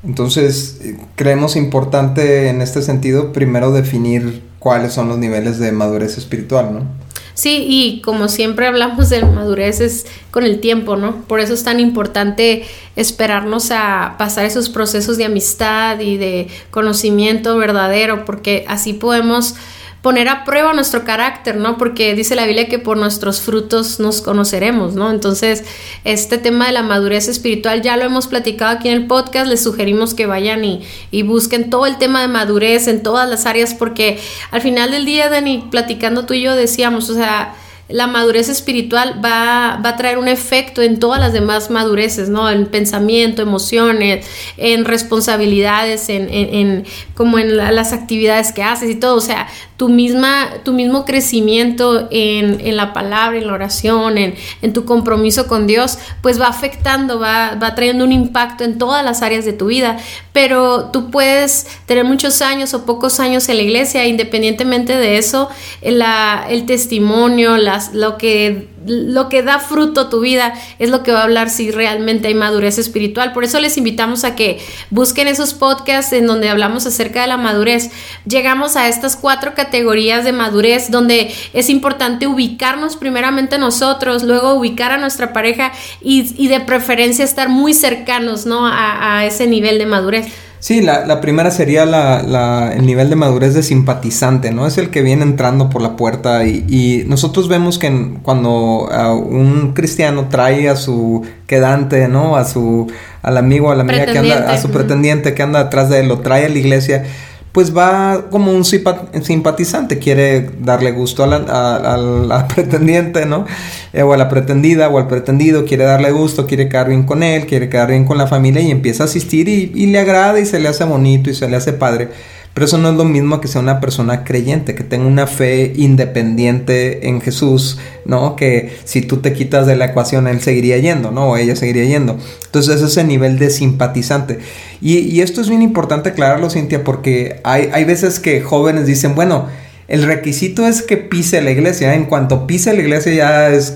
[0.05, 0.81] Entonces,
[1.17, 6.99] creemos importante en este sentido primero definir cuáles son los niveles de madurez espiritual, ¿no?
[7.35, 11.23] Sí, y como siempre hablamos de madurez es con el tiempo, ¿no?
[11.23, 12.65] Por eso es tan importante
[12.97, 19.55] esperarnos a pasar esos procesos de amistad y de conocimiento verdadero, porque así podemos
[20.03, 21.77] poner a prueba nuestro carácter, ¿no?
[21.77, 25.11] Porque dice la Biblia que por nuestros frutos nos conoceremos, ¿no?
[25.11, 25.65] Entonces,
[26.05, 29.63] este tema de la madurez espiritual ya lo hemos platicado aquí en el podcast, les
[29.63, 33.75] sugerimos que vayan y, y busquen todo el tema de madurez en todas las áreas,
[33.75, 34.21] porque
[34.51, 37.55] al final del día, Dani, platicando tú y yo decíamos, o sea,
[37.89, 42.51] la madurez espiritual va, a traer un efecto en todas las demás madureces, ¿no?
[42.51, 44.27] En pensamiento, emociones,
[44.59, 46.85] en responsabilidades, en,
[47.15, 49.17] como en las actividades que haces y todo.
[49.17, 54.85] O sea, tu, misma, tu mismo crecimiento en, la palabra, en la oración, en, tu
[54.85, 59.45] compromiso con Dios, pues va afectando, va, va trayendo un impacto en todas las áreas
[59.45, 59.97] de tu vida.
[60.33, 65.49] Pero tú puedes tener muchos años o pocos años en la iglesia, independientemente de eso,
[65.81, 71.21] el testimonio, la lo que, lo que da fruto tu vida es lo que va
[71.21, 73.33] a hablar si realmente hay madurez espiritual.
[73.33, 74.61] Por eso les invitamos a que
[74.91, 77.91] busquen esos podcasts en donde hablamos acerca de la madurez.
[78.27, 84.93] Llegamos a estas cuatro categorías de madurez donde es importante ubicarnos primeramente nosotros, luego ubicar
[84.93, 88.67] a nuestra pareja y, de preferencia estar muy cercanos ¿no?
[88.67, 90.27] a ese nivel de madurez.
[90.61, 94.67] Sí, la, primera sería la, el nivel de madurez de simpatizante, ¿no?
[94.67, 98.89] Es el que viene entrando por la puerta y, nosotros vemos que cuando
[99.29, 102.37] un cristiano trae a su quedante, ¿no?
[102.37, 102.91] A su,
[103.23, 106.09] al amigo, a la amiga que anda, a su pretendiente que anda atrás de él,
[106.09, 107.05] lo trae a la iglesia
[107.53, 113.47] pues va como un simpatizante, quiere darle gusto a pretendiente, ¿no?
[113.93, 117.23] Eh, o a la pretendida o al pretendido, quiere darle gusto, quiere quedar bien con
[117.23, 120.47] él, quiere quedar bien con la familia y empieza a asistir y le agrada y
[120.47, 122.09] se le hace bonito y se le hace padre.
[122.55, 125.73] Pero eso no es lo mismo que sea una persona creyente, que tenga una fe
[125.77, 128.35] independiente en Jesús, ¿no?
[128.35, 131.31] Que si tú te quitas de la ecuación, él seguiría yendo, ¿no?
[131.31, 132.19] O ella seguiría yendo.
[132.47, 134.41] Entonces, ese nivel de simpatizante.
[134.81, 139.47] Y, esto es bien importante aclararlo, Cintia, porque hay, hay veces que jóvenes dicen, bueno,
[139.89, 141.95] el requisito es que pise la iglesia.
[141.95, 143.75] En cuanto pise la iglesia ya es,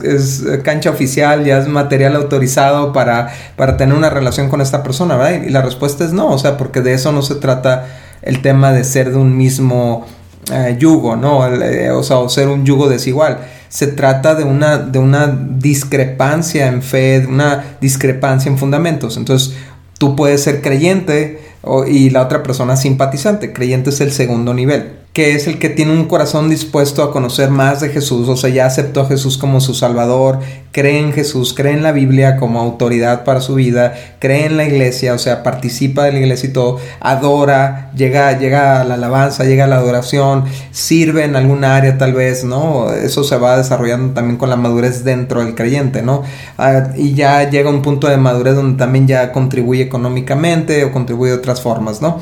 [0.62, 5.42] cancha oficial, ya es material autorizado para, para tener una relación con esta persona, ¿verdad?
[5.46, 7.86] Y la respuesta es no, o sea, porque de eso no se trata
[8.22, 10.06] el tema de ser de un mismo
[10.52, 11.46] eh, yugo, ¿no?
[11.46, 13.38] Eh, o sea, o ser un yugo desigual.
[13.68, 19.16] Se trata de una, de una discrepancia en fe, de una discrepancia en fundamentos.
[19.16, 19.54] Entonces,
[19.98, 21.40] tú puedes ser creyente
[21.88, 23.52] y la otra persona simpatizante.
[23.52, 27.50] Creyente es el segundo nivel que es el que tiene un corazón dispuesto a conocer
[27.50, 30.38] más de Jesús, o sea, ya aceptó a Jesús como su Salvador,
[30.72, 34.64] cree en Jesús, cree en la Biblia como autoridad para su vida, cree en la
[34.64, 39.44] iglesia, o sea, participa de la iglesia y todo, adora, llega, llega a la alabanza,
[39.44, 42.90] llega a la adoración, sirve en algún área tal vez, ¿no?
[42.90, 46.22] Eso se va desarrollando también con la madurez dentro del creyente, ¿no?
[46.56, 51.32] Ah, y ya llega un punto de madurez donde también ya contribuye económicamente o contribuye
[51.32, 52.18] de otras formas, ¿no?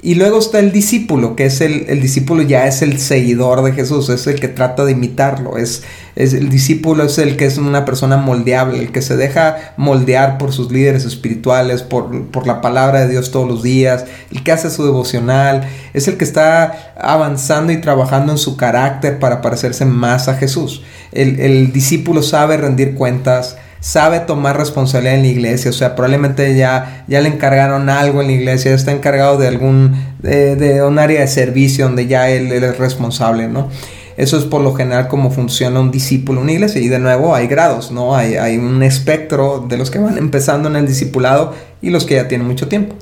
[0.00, 3.72] Y luego está el discípulo, que es el, el, discípulo ya es el seguidor de
[3.72, 5.82] Jesús, es el que trata de imitarlo, es,
[6.14, 10.38] es, el discípulo es el que es una persona moldeable, el que se deja moldear
[10.38, 14.52] por sus líderes espirituales, por, por la palabra de Dios todos los días, el que
[14.52, 19.84] hace su devocional, es el que está avanzando y trabajando en su carácter para parecerse
[19.84, 20.84] más a Jesús.
[21.10, 26.56] El, el discípulo sabe rendir cuentas, sabe tomar responsabilidad en la iglesia, o sea, probablemente
[26.56, 31.20] ya, ya le encargaron algo en la iglesia, está encargado de algún, de, un área
[31.20, 33.68] de servicio donde ya él, es responsable, ¿no?
[34.16, 36.80] Eso es por lo general como funciona un discípulo en una iglesia.
[36.80, 38.16] Y de nuevo hay grados, ¿no?
[38.16, 42.16] Hay, hay, un espectro de los que van empezando en el discipulado y los que
[42.16, 42.96] ya tienen mucho tiempo.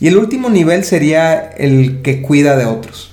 [0.00, 3.11] Y el último nivel sería el que cuida de otros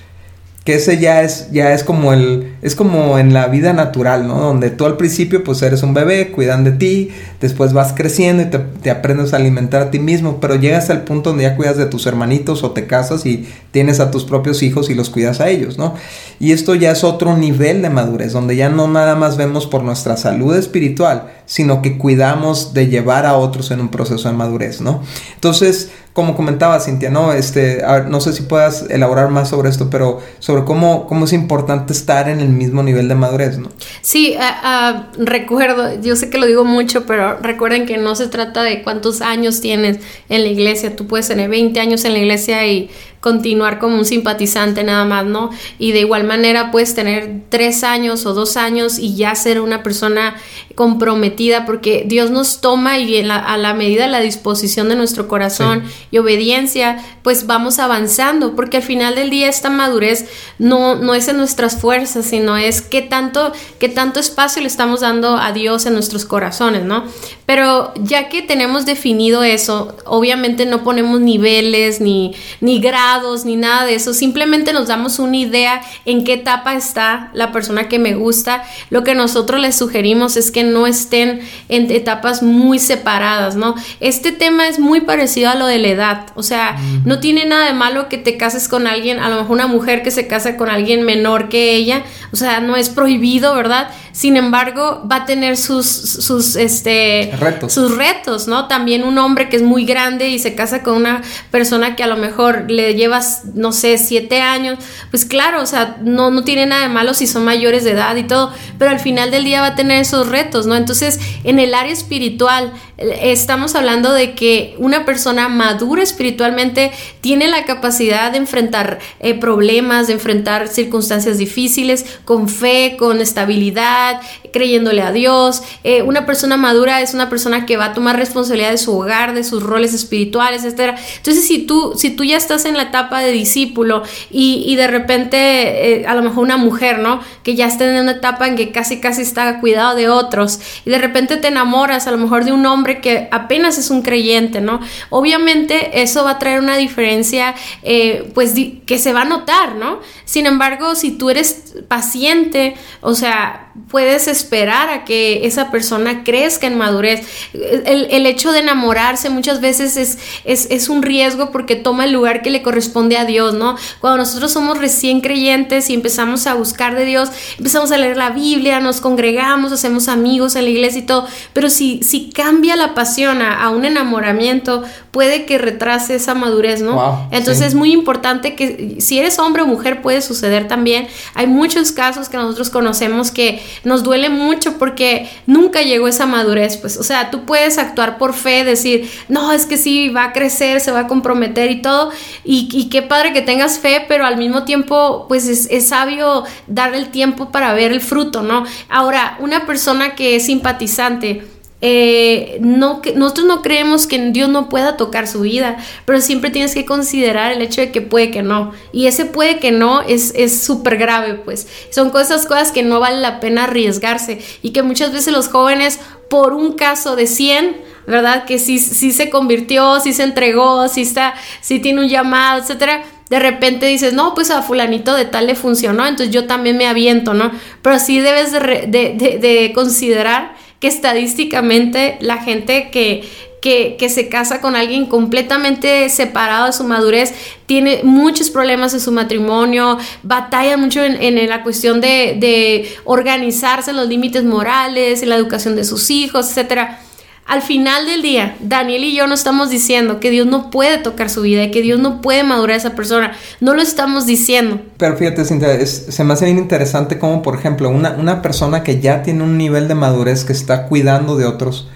[0.69, 4.39] que ese ya es, ya es como el, es como en la vida natural, ¿no?
[4.39, 7.09] Donde tú al principio pues eres un bebé, cuidan de ti,
[7.41, 11.05] después vas creciendo y te, te, aprendes a alimentar a ti mismo, pero llegas al
[11.05, 14.63] punto donde ya cuidas de tus hermanitos o te casas y tienes a tus propios
[14.63, 15.93] hijos y los cuidas a ellos, ¿no?
[16.39, 19.83] Y esto ya es otro nivel de madurez, donde ya no nada más vemos por
[19.83, 24.81] nuestra salud espiritual, sino que cuidamos de llevar a otros en un proceso de madurez,
[24.81, 25.01] ¿no?
[25.35, 27.33] Entonces, como comentaba Cintia, ¿no?
[27.33, 31.93] Este, no sé si puedas elaborar más sobre esto, pero sobre cómo, cómo es importante
[31.93, 33.69] estar en el mismo nivel de madurez, ¿no?
[34.01, 38.63] Sí, uh, recuerdo, yo sé que lo digo mucho, pero recuerden que no se trata
[38.63, 39.99] de cuántos años tienes
[40.29, 40.95] en la iglesia.
[40.95, 42.89] Tú puedes tener 20 años en la iglesia y
[43.21, 45.49] continuar como un simpatizante nada más, ¿no?
[45.77, 49.83] Y de igual manera puedes tener tres años o dos años y ya ser una
[49.83, 50.35] persona
[50.75, 55.83] comprometida porque Dios nos toma y a la medida de la disposición de nuestro corazón
[56.09, 60.25] y obediencia, pues vamos avanzando porque al final del día esta madurez
[60.57, 65.01] no, no es en nuestras fuerzas, sino es qué tanto, qué tanto espacio le estamos
[65.01, 67.03] dando a Dios en nuestros corazones, ¿no?
[67.45, 73.85] Pero ya que tenemos definido eso, obviamente no ponemos niveles ni, ni grados ni nada
[73.85, 78.13] de eso, simplemente nos damos una idea en qué etapa está la persona que me
[78.13, 78.63] gusta.
[78.91, 83.73] Lo que nosotros les sugerimos es que no estén en etapas muy separadas, ¿no?
[83.99, 87.65] Este tema es muy parecido a lo de la edad, o sea, no tiene nada
[87.65, 90.55] de malo que te cases con alguien, a lo mejor una mujer que se casa
[90.55, 93.89] con alguien menor que ella, o sea, no es prohibido, ¿verdad?
[94.11, 97.73] Sin embargo, va a tener sus, sus, este, retos.
[97.73, 98.67] sus retos, ¿no?
[98.67, 101.21] También un hombre que es muy grande y se casa con una
[101.51, 104.79] persona que a lo mejor le llevas, no sé, siete años,
[105.11, 108.15] pues claro, o sea, no, no tiene nada de malo si son mayores de edad
[108.15, 110.75] y todo, pero al final del día va a tener esos retos, ¿no?
[110.75, 117.47] Entonces, en el área espiritual, eh, estamos hablando de que una persona madura espiritualmente tiene
[117.47, 124.21] la capacidad de enfrentar eh, problemas, de enfrentar circunstancias difíciles con fe, con estabilidad,
[124.51, 125.63] creyéndole a Dios.
[125.83, 129.33] Eh, una persona madura es una persona que va a tomar responsabilidad de su hogar,
[129.33, 130.97] de sus roles espirituales, etc.
[131.17, 136.05] Entonces, si tú, si tú ya estás en la etapa de discípulo y, de repente,
[136.07, 137.21] a lo mejor una mujer, ¿no?
[137.43, 140.89] Que ya está en una etapa en que casi, casi está cuidado de otros y
[140.89, 144.61] de repente te enamoras a lo mejor de un hombre que apenas es un creyente,
[144.61, 144.79] ¿no?
[145.09, 148.53] Obviamente eso va a traer una diferencia, eh, pues
[148.85, 149.99] que se va a notar, ¿no?
[150.25, 156.67] Sin embargo, si tú eres paciente, o sea, puedes esperar a que esa persona crezca
[156.67, 157.21] en madurez.
[157.53, 162.49] El, hecho de enamorarse muchas veces es, es, un riesgo porque toma el lugar que
[162.49, 163.75] le corresponde a Dios, ¿no?
[163.99, 168.29] Cuando nosotros somos recién creyentes y empezamos a buscar de Dios, empezamos a leer la
[168.29, 172.93] Biblia, nos congregamos, hacemos amigos en la iglesia y todo, pero si, si cambia la
[172.93, 177.27] pasión a, un enamoramiento, puede que retrase esa madurez, ¿no?
[177.31, 181.07] Entonces es muy importante que si eres hombre o mujer puede suceder también.
[181.33, 186.77] Hay muchos casos que nosotros conocemos que nos duele mucho porque nunca llegó esa madurez,
[186.77, 190.33] pues, o sea, tú puedes actuar por fe, decir, no, es que sí, va a
[190.33, 192.11] crecer, se va a comprometer y todo,
[192.43, 196.97] y, qué padre que tengas fe, pero al mismo tiempo, pues es, es sabio darle
[196.97, 198.65] el tiempo para ver el fruto, ¿no?
[198.89, 201.43] Ahora, una persona que es simpatizante,
[201.81, 206.73] eh, no, nosotros no creemos que Dios no pueda tocar su vida, pero siempre tienes
[206.73, 208.73] que considerar el hecho de que puede que no.
[208.91, 211.67] Y ese puede que no es súper grave, pues.
[211.89, 215.99] Son cosas, cosas que no vale la pena arriesgarse y que muchas veces los jóvenes,
[216.29, 217.77] por un caso de 100,
[218.07, 218.45] ¿verdad?
[218.45, 223.03] Que sí, sí se convirtió, sí se entregó, sí, está, sí tiene un llamado, etcétera
[223.29, 226.87] de repente dices, no, pues a fulanito de tal le funcionó, entonces yo también me
[226.87, 227.51] aviento, ¿no?
[227.83, 233.27] Pero sí debes de, de, de considerar que estadísticamente la gente que,
[233.61, 237.33] que, se casa con alguien completamente separado de su madurez,
[237.65, 243.97] tiene muchos problemas en su matrimonio, batalla mucho en, la cuestión de, de, organizarse en
[243.97, 247.01] los límites morales, en la educación de sus hijos, etcétera.
[247.49, 251.31] Al final del día, Daniel y yo no estamos diciendo que Dios no puede tocar
[251.31, 253.31] su vida y que Dios no puede madurar a esa persona.
[253.59, 254.79] No lo estamos diciendo.
[254.97, 258.99] Pero fíjate, Cintia, se me hace bien interesante como, por ejemplo, una, una persona que
[258.99, 261.87] ya tiene un nivel de madurez que está cuidando de otros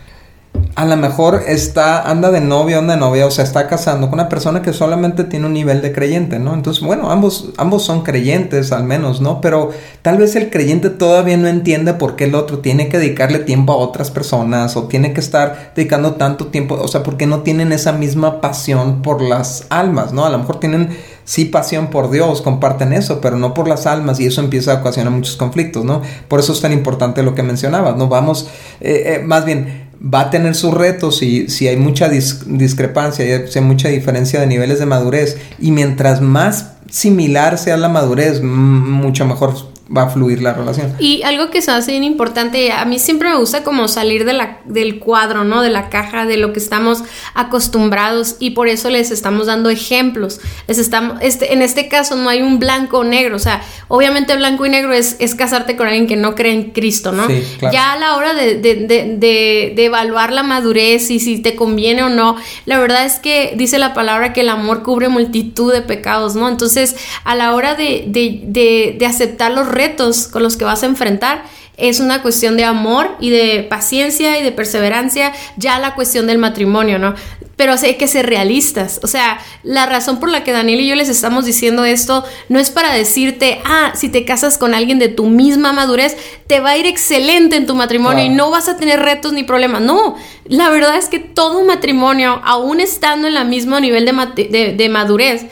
[0.76, 4.20] a lo mejor está, anda de novia, anda de novia, o sea, está casando con
[4.20, 6.54] una persona que solamente tiene un nivel de creyente, ¿no?
[6.54, 9.40] Entonces, bueno, ambos, ambos son creyentes al menos, ¿no?
[9.40, 9.70] Pero
[10.02, 13.74] tal vez el creyente todavía no entiende por qué el otro tiene que dedicarle tiempo
[13.74, 17.72] a otras personas o tiene que estar dedicando tanto tiempo, o sea, porque no tienen
[17.72, 20.26] esa misma pasión por las almas, ¿no?
[20.26, 24.20] A lo mejor tienen sí pasión por Dios, comparten eso, pero no por las almas
[24.20, 26.02] y eso empieza a ocasionar muchos conflictos, ¿no?
[26.28, 28.08] Por eso es tan importante lo que mencionabas, ¿no?
[28.08, 28.50] Vamos,
[28.82, 33.60] eh, eh, más bien, va a tener sus retos y si hay mucha discrepancia, si
[33.60, 39.26] hay mucha diferencia de niveles de madurez y mientras más similar sea la madurez, mucho
[39.26, 40.96] mejor va a fluir la relación.
[40.98, 44.32] Y algo que se hace bien importante, a mí siempre me gusta como salir de
[44.32, 45.62] la, del cuadro, ¿no?
[45.62, 47.04] De la caja, de lo que estamos
[47.34, 50.40] acostumbrados y por eso les estamos dando ejemplos.
[50.68, 54.36] Les estamos, este, en este caso no hay un blanco o negro, o sea, obviamente
[54.38, 57.28] blanco y negro es, es casarte con alguien que no cree en Cristo, ¿no?
[57.72, 62.04] Ya a la hora de, de, de, de, evaluar la madurez y si te conviene
[62.04, 65.82] o no, la verdad es que dice la palabra que el amor cubre multitud de
[65.82, 66.48] pecados, ¿no?
[66.48, 71.44] Entonces, a la hora de, de aceptar los retos con los que vas a enfrentar
[71.78, 76.38] es una cuestión de amor y de paciencia y de perseverancia, ya la cuestión del
[76.38, 77.16] matrimonio, ¿no?
[77.56, 79.00] Pero hay que ser realistas.
[79.04, 82.60] O sea, la razón por la que Daniel y yo les estamos diciendo esto no
[82.60, 86.18] es para decirte, ah, si te casas con alguien de tu misma madurez,
[86.48, 89.44] te va a ir excelente en tu matrimonio y no vas a tener retos ni
[89.44, 89.82] problemas.
[89.82, 90.16] No,
[90.46, 95.46] la verdad es que todo matrimonio, aún estando en el mismo nivel de, de madurez,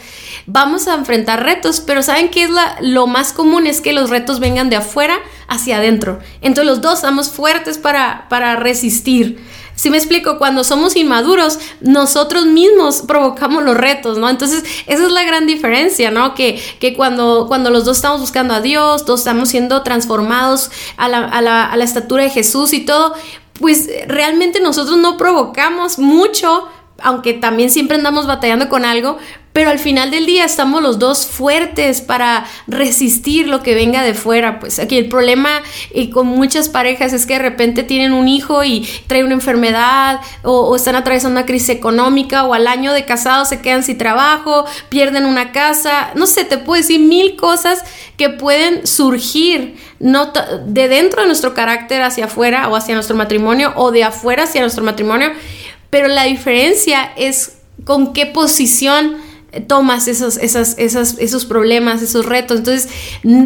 [0.45, 3.67] vamos a enfrentar retos, pero ¿saben qué es la, lo más común?
[3.67, 6.19] Es que los retos vengan de afuera hacia adentro.
[6.41, 9.43] Entonces los dos estamos fuertes para, para resistir.
[9.75, 14.29] Si me explico, cuando somos inmaduros, nosotros mismos provocamos los retos, ¿no?
[14.29, 16.35] Entonces, esa es la gran diferencia, ¿no?
[16.35, 21.07] Que, que cuando, cuando los dos estamos buscando a Dios, todos estamos siendo transformados a
[21.07, 23.15] la, a la, a la estatura de Jesús y todo,
[23.59, 26.67] pues realmente nosotros no provocamos mucho
[27.03, 29.17] aunque también siempre andamos batallando con algo,
[29.53, 34.13] pero al final del día estamos los dos fuertes para resistir lo que venga de
[34.13, 34.59] fuera.
[34.59, 35.61] Pues aquí el problema
[35.93, 40.21] y con muchas parejas es que de repente tienen un hijo y trae una enfermedad
[40.43, 44.65] o, están atravesando una crisis económica o al año de casado se quedan sin trabajo,
[44.89, 46.11] pierden una casa.
[46.15, 47.83] No sé, te puedo decir mil cosas
[48.17, 50.31] que pueden surgir no
[50.65, 54.61] de dentro de nuestro carácter hacia afuera o hacia nuestro matrimonio o de afuera hacia
[54.61, 55.31] nuestro matrimonio.
[55.91, 59.17] Pero la diferencia es con qué posición
[59.67, 62.59] tomas esos, esas, esas, esos problemas, esos retos.
[62.59, 62.89] Entonces,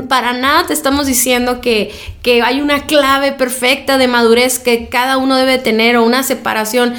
[0.08, 1.92] para nada te estamos diciendo que,
[2.22, 6.94] que hay una clave perfecta de madurez que cada uno debe tener o una separación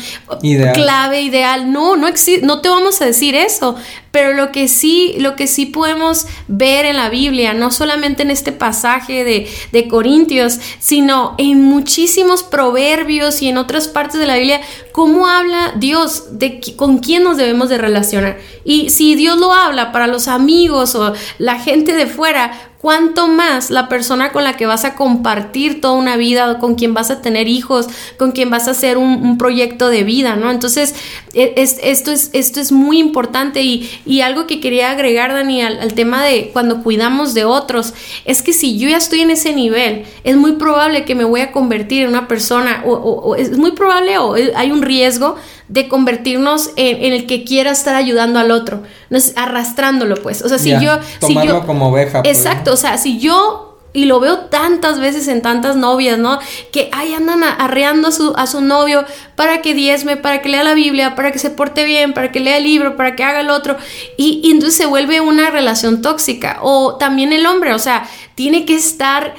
[0.75, 1.73] clave ideal.
[1.73, 2.09] No, no,
[2.43, 3.77] no te vamos a decir eso,
[4.17, 8.31] pero lo que sí, lo que sí podemos ver en la Biblia, no solamente en
[8.31, 14.37] este pasaje de, de Corintios, sino en muchísimos proverbios y en otras partes de la
[14.37, 14.63] Biblia,
[14.93, 18.39] cómo habla Dios de con quién nos debemos de relacionar.
[18.65, 23.71] Y si Dios lo habla para los amigos o la gente de fuera, cuánto más
[23.71, 27.21] la persona con la que vas a compartir toda una vida, con quien vas a
[27.21, 30.53] tener hijos, con quien vas a hacer un, proyecto de vida, ¿no?
[30.53, 30.95] Entonces,
[31.35, 36.23] e, esto, es, esto es muy importante y, algo que quería agregar, Dani, al, tema
[36.23, 37.93] de cuando cuidamos de otros,
[38.25, 41.41] es que si yo ya estoy en ese nivel, es muy probable que me voy
[41.41, 45.35] a convertir en una persona, o es muy probable o hay un riesgo
[45.69, 50.49] de convertirnos en, el que quiera estar ayudando al otro, no es arrastrándolo pues, o
[50.49, 50.99] sea, si yo...
[51.21, 52.23] Tomarlo si como oveja.
[52.23, 53.66] Pues, exacto, o sea, si yo
[53.97, 56.39] y lo veo tantas veces en tantas novias, ¿no?
[56.71, 60.63] Que ahí andan arreando a su, a su novio para que diezme, para que lea
[60.63, 63.41] la Biblia, para que se porte bien, para que lea el libro, para que haga
[63.41, 63.79] el otro.
[64.19, 66.59] Y, y entonces se vuelve una relación tóxica.
[66.61, 69.35] O también el hombre, o sea, tiene que estar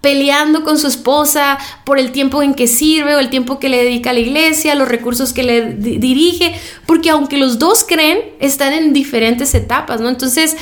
[0.00, 3.84] peleando con su esposa por el tiempo en que sirve o el tiempo que le
[3.84, 6.54] dedica a la iglesia, los recursos que le dirige,
[6.86, 10.08] porque aunque los dos creen, están en diferentes etapas, ¿no?
[10.08, 10.56] Entonces,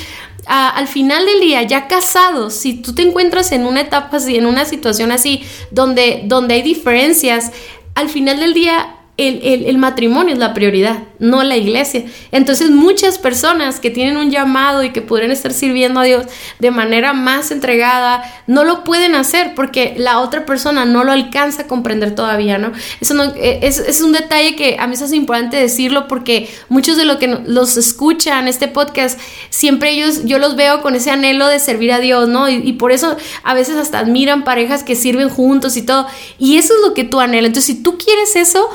[0.47, 4.47] al final del día, ya casados, si tú te encuentras en una etapa así, en
[4.47, 7.53] una situación así, donde, donde hay diferencias,
[7.95, 12.05] al final del día el, matrimonio es la prioridad, no la iglesia.
[12.33, 16.27] Entonces muchas personas que tienen un llamado y que podrían estar sirviendo a Dios
[16.59, 21.63] de manera más entregada, no lo pueden hacer porque la otra persona no lo alcanza
[21.63, 22.73] a comprender todavía, ¿no?
[23.01, 27.17] Eso eh, es, un detalle que a mí es importante decirlo porque muchos de los
[27.17, 31.93] que los escuchan este podcast, siempre ellos, yo los veo con ese anhelo de servir
[31.93, 32.49] a Dios, ¿no?
[32.49, 36.07] Y, por eso a veces hasta admiran parejas que sirven juntos y todo.
[36.39, 37.49] Y eso es lo que tú anhelas.
[37.49, 38.69] Entonces si tú quieres eso,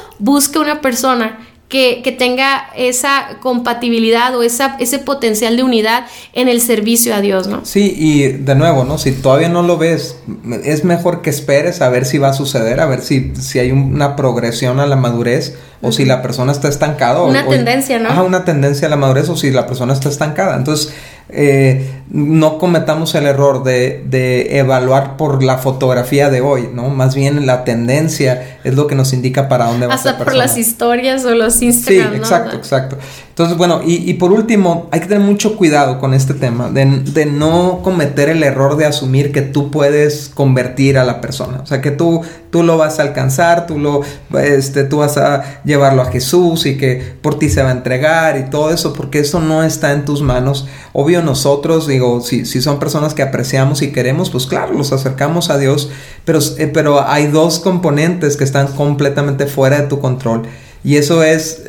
[0.60, 1.40] una persona
[1.72, 7.48] que, tenga esa compatibilidad o esa, ese potencial de unidad en el servicio a Dios,
[7.48, 7.62] ¿no?
[7.64, 8.98] Sí, y de nuevo, ¿no?
[8.98, 10.18] Si todavía no lo ves,
[10.64, 13.72] es mejor que esperes a ver si va a suceder, a ver si, si hay
[13.72, 17.24] una progresión a la madurez o si la persona está estancada.
[17.24, 18.10] Una tendencia, ¿no?
[18.10, 20.58] Ajá, una tendencia a la madurez o si la persona está estancada.
[20.58, 20.94] Entonces,
[21.30, 26.90] eh, no cometamos el error de, de, evaluar por la fotografía de hoy, ¿no?
[26.90, 30.58] Más bien la tendencia es lo que nos indica para dónde va Hasta por las
[30.58, 32.12] historias o los Instagram.
[32.12, 32.98] Sí, exacto, exacto.
[33.32, 37.80] Entonces, bueno, y, por último, hay que tener mucho cuidado con este tema, de, no
[37.82, 41.62] cometer el error de asumir que tú puedes convertir a la persona.
[41.64, 44.02] O sea, que tú, tú lo vas a alcanzar, tú, lo,
[44.38, 48.38] este, tú vas a llevarlo a Jesús y que por ti se va a entregar
[48.38, 50.68] y todo eso, porque eso no está en tus manos.
[50.92, 55.50] Obvio, nosotros, digo, si, si son personas que apreciamos y queremos, pues claro, los acercamos
[55.50, 55.90] a Dios,
[56.26, 60.44] pero, eh, pero hay dos componentes que están completamente fuera de tu control
[60.84, 61.64] y eso es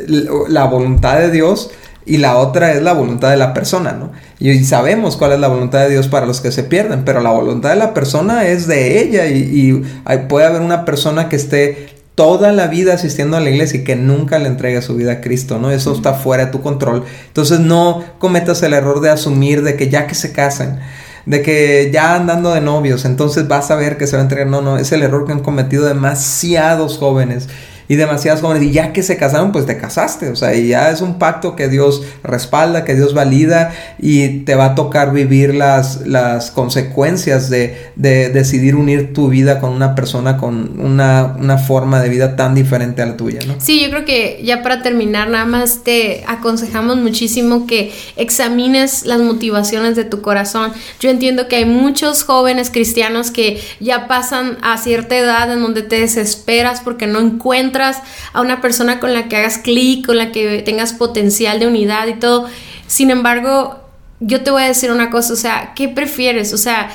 [0.48, 1.70] la voluntad de Dios
[2.04, 4.10] y la otra es la voluntad de la persona, ¿no?
[4.38, 7.30] Y sabemos cuál es la voluntad de Dios para los que se pierden, pero la
[7.30, 9.84] voluntad de la persona es de ella y,
[10.28, 13.96] puede haber una persona que esté toda la vida asistiendo a la iglesia y que
[13.96, 15.70] nunca le entregue su vida a Cristo, ¿no?
[15.70, 17.04] Eso está fuera de tu control.
[17.28, 20.80] Entonces no cometas el error de asumir de que ya que se casen,
[21.24, 24.48] de que ya andando de novios, entonces vas a ver que se va a entregar.
[24.48, 27.48] No, no, es el error que han cometido demasiados jóvenes
[27.92, 28.62] y demasiadas jóvenes.
[28.62, 30.30] Y ya que se casaron, pues te casaste.
[30.30, 34.54] O sea, y ya es un pacto que Dios respalda, que Dios valida y te
[34.54, 39.94] va a tocar vivir las, las consecuencias de, de decidir unir tu vida con una
[39.94, 43.56] persona con una, una, forma de vida tan diferente a la tuya, ¿no?
[43.58, 49.20] Sí, yo creo que ya para terminar, nada más te aconsejamos muchísimo que examines las
[49.20, 50.72] motivaciones de tu corazón.
[50.98, 55.82] Yo entiendo que hay muchos jóvenes cristianos que ya pasan a cierta edad en donde
[55.82, 60.32] te desesperas porque no encuentras a una persona con la que hagas clic, con la
[60.32, 62.48] que tengas potencial de unidad y todo.
[62.86, 63.80] Sin embargo,
[64.20, 66.52] yo te voy a decir una cosa, o sea, ¿qué prefieres?
[66.52, 66.90] O sea,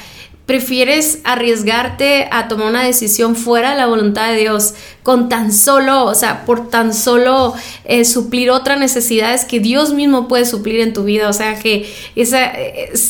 [0.47, 6.05] prefieres arriesgarte a tomar una decisión fuera de la voluntad de Dios con tan solo,
[6.05, 10.93] o sea, por tan solo eh, suplir otras necesidades que Dios mismo puede suplir en
[10.93, 11.27] tu vida.
[11.27, 12.53] O sea, que esa,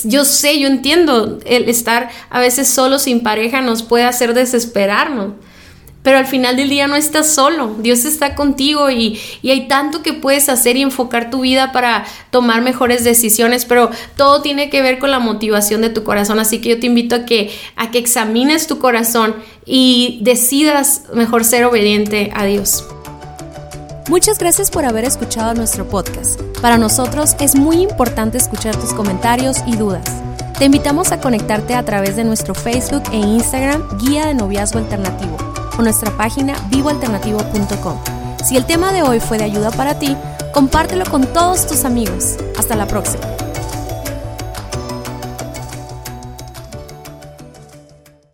[0.04, 5.34] yo sé, yo entiendo, el estar a veces solo sin pareja nos puede hacer desesperarnos
[6.08, 10.14] pero al final del día no estás solo, Dios está contigo y, hay tanto que
[10.14, 15.00] puedes hacer y enfocar tu vida para tomar mejores decisiones, pero todo tiene que ver
[15.00, 17.98] con la motivación de tu corazón, así que yo te invito a que, a que
[17.98, 19.36] examines tu corazón
[19.66, 22.86] y decidas mejor ser obediente a Dios.
[24.08, 26.40] Muchas gracias por haber escuchado nuestro podcast.
[26.62, 30.06] Para nosotros es muy importante escuchar tus comentarios y dudas.
[30.58, 35.47] Te invitamos a conectarte a través de nuestro Facebook e Instagram Guía de Noviazgo Alternativo
[35.78, 37.98] o nuestra página vivoalternativo.com.
[38.44, 40.16] Si el tema de hoy fue de ayuda para ti,
[40.54, 42.38] compártelo con todos tus amigos.
[42.58, 43.47] Hasta la próxima.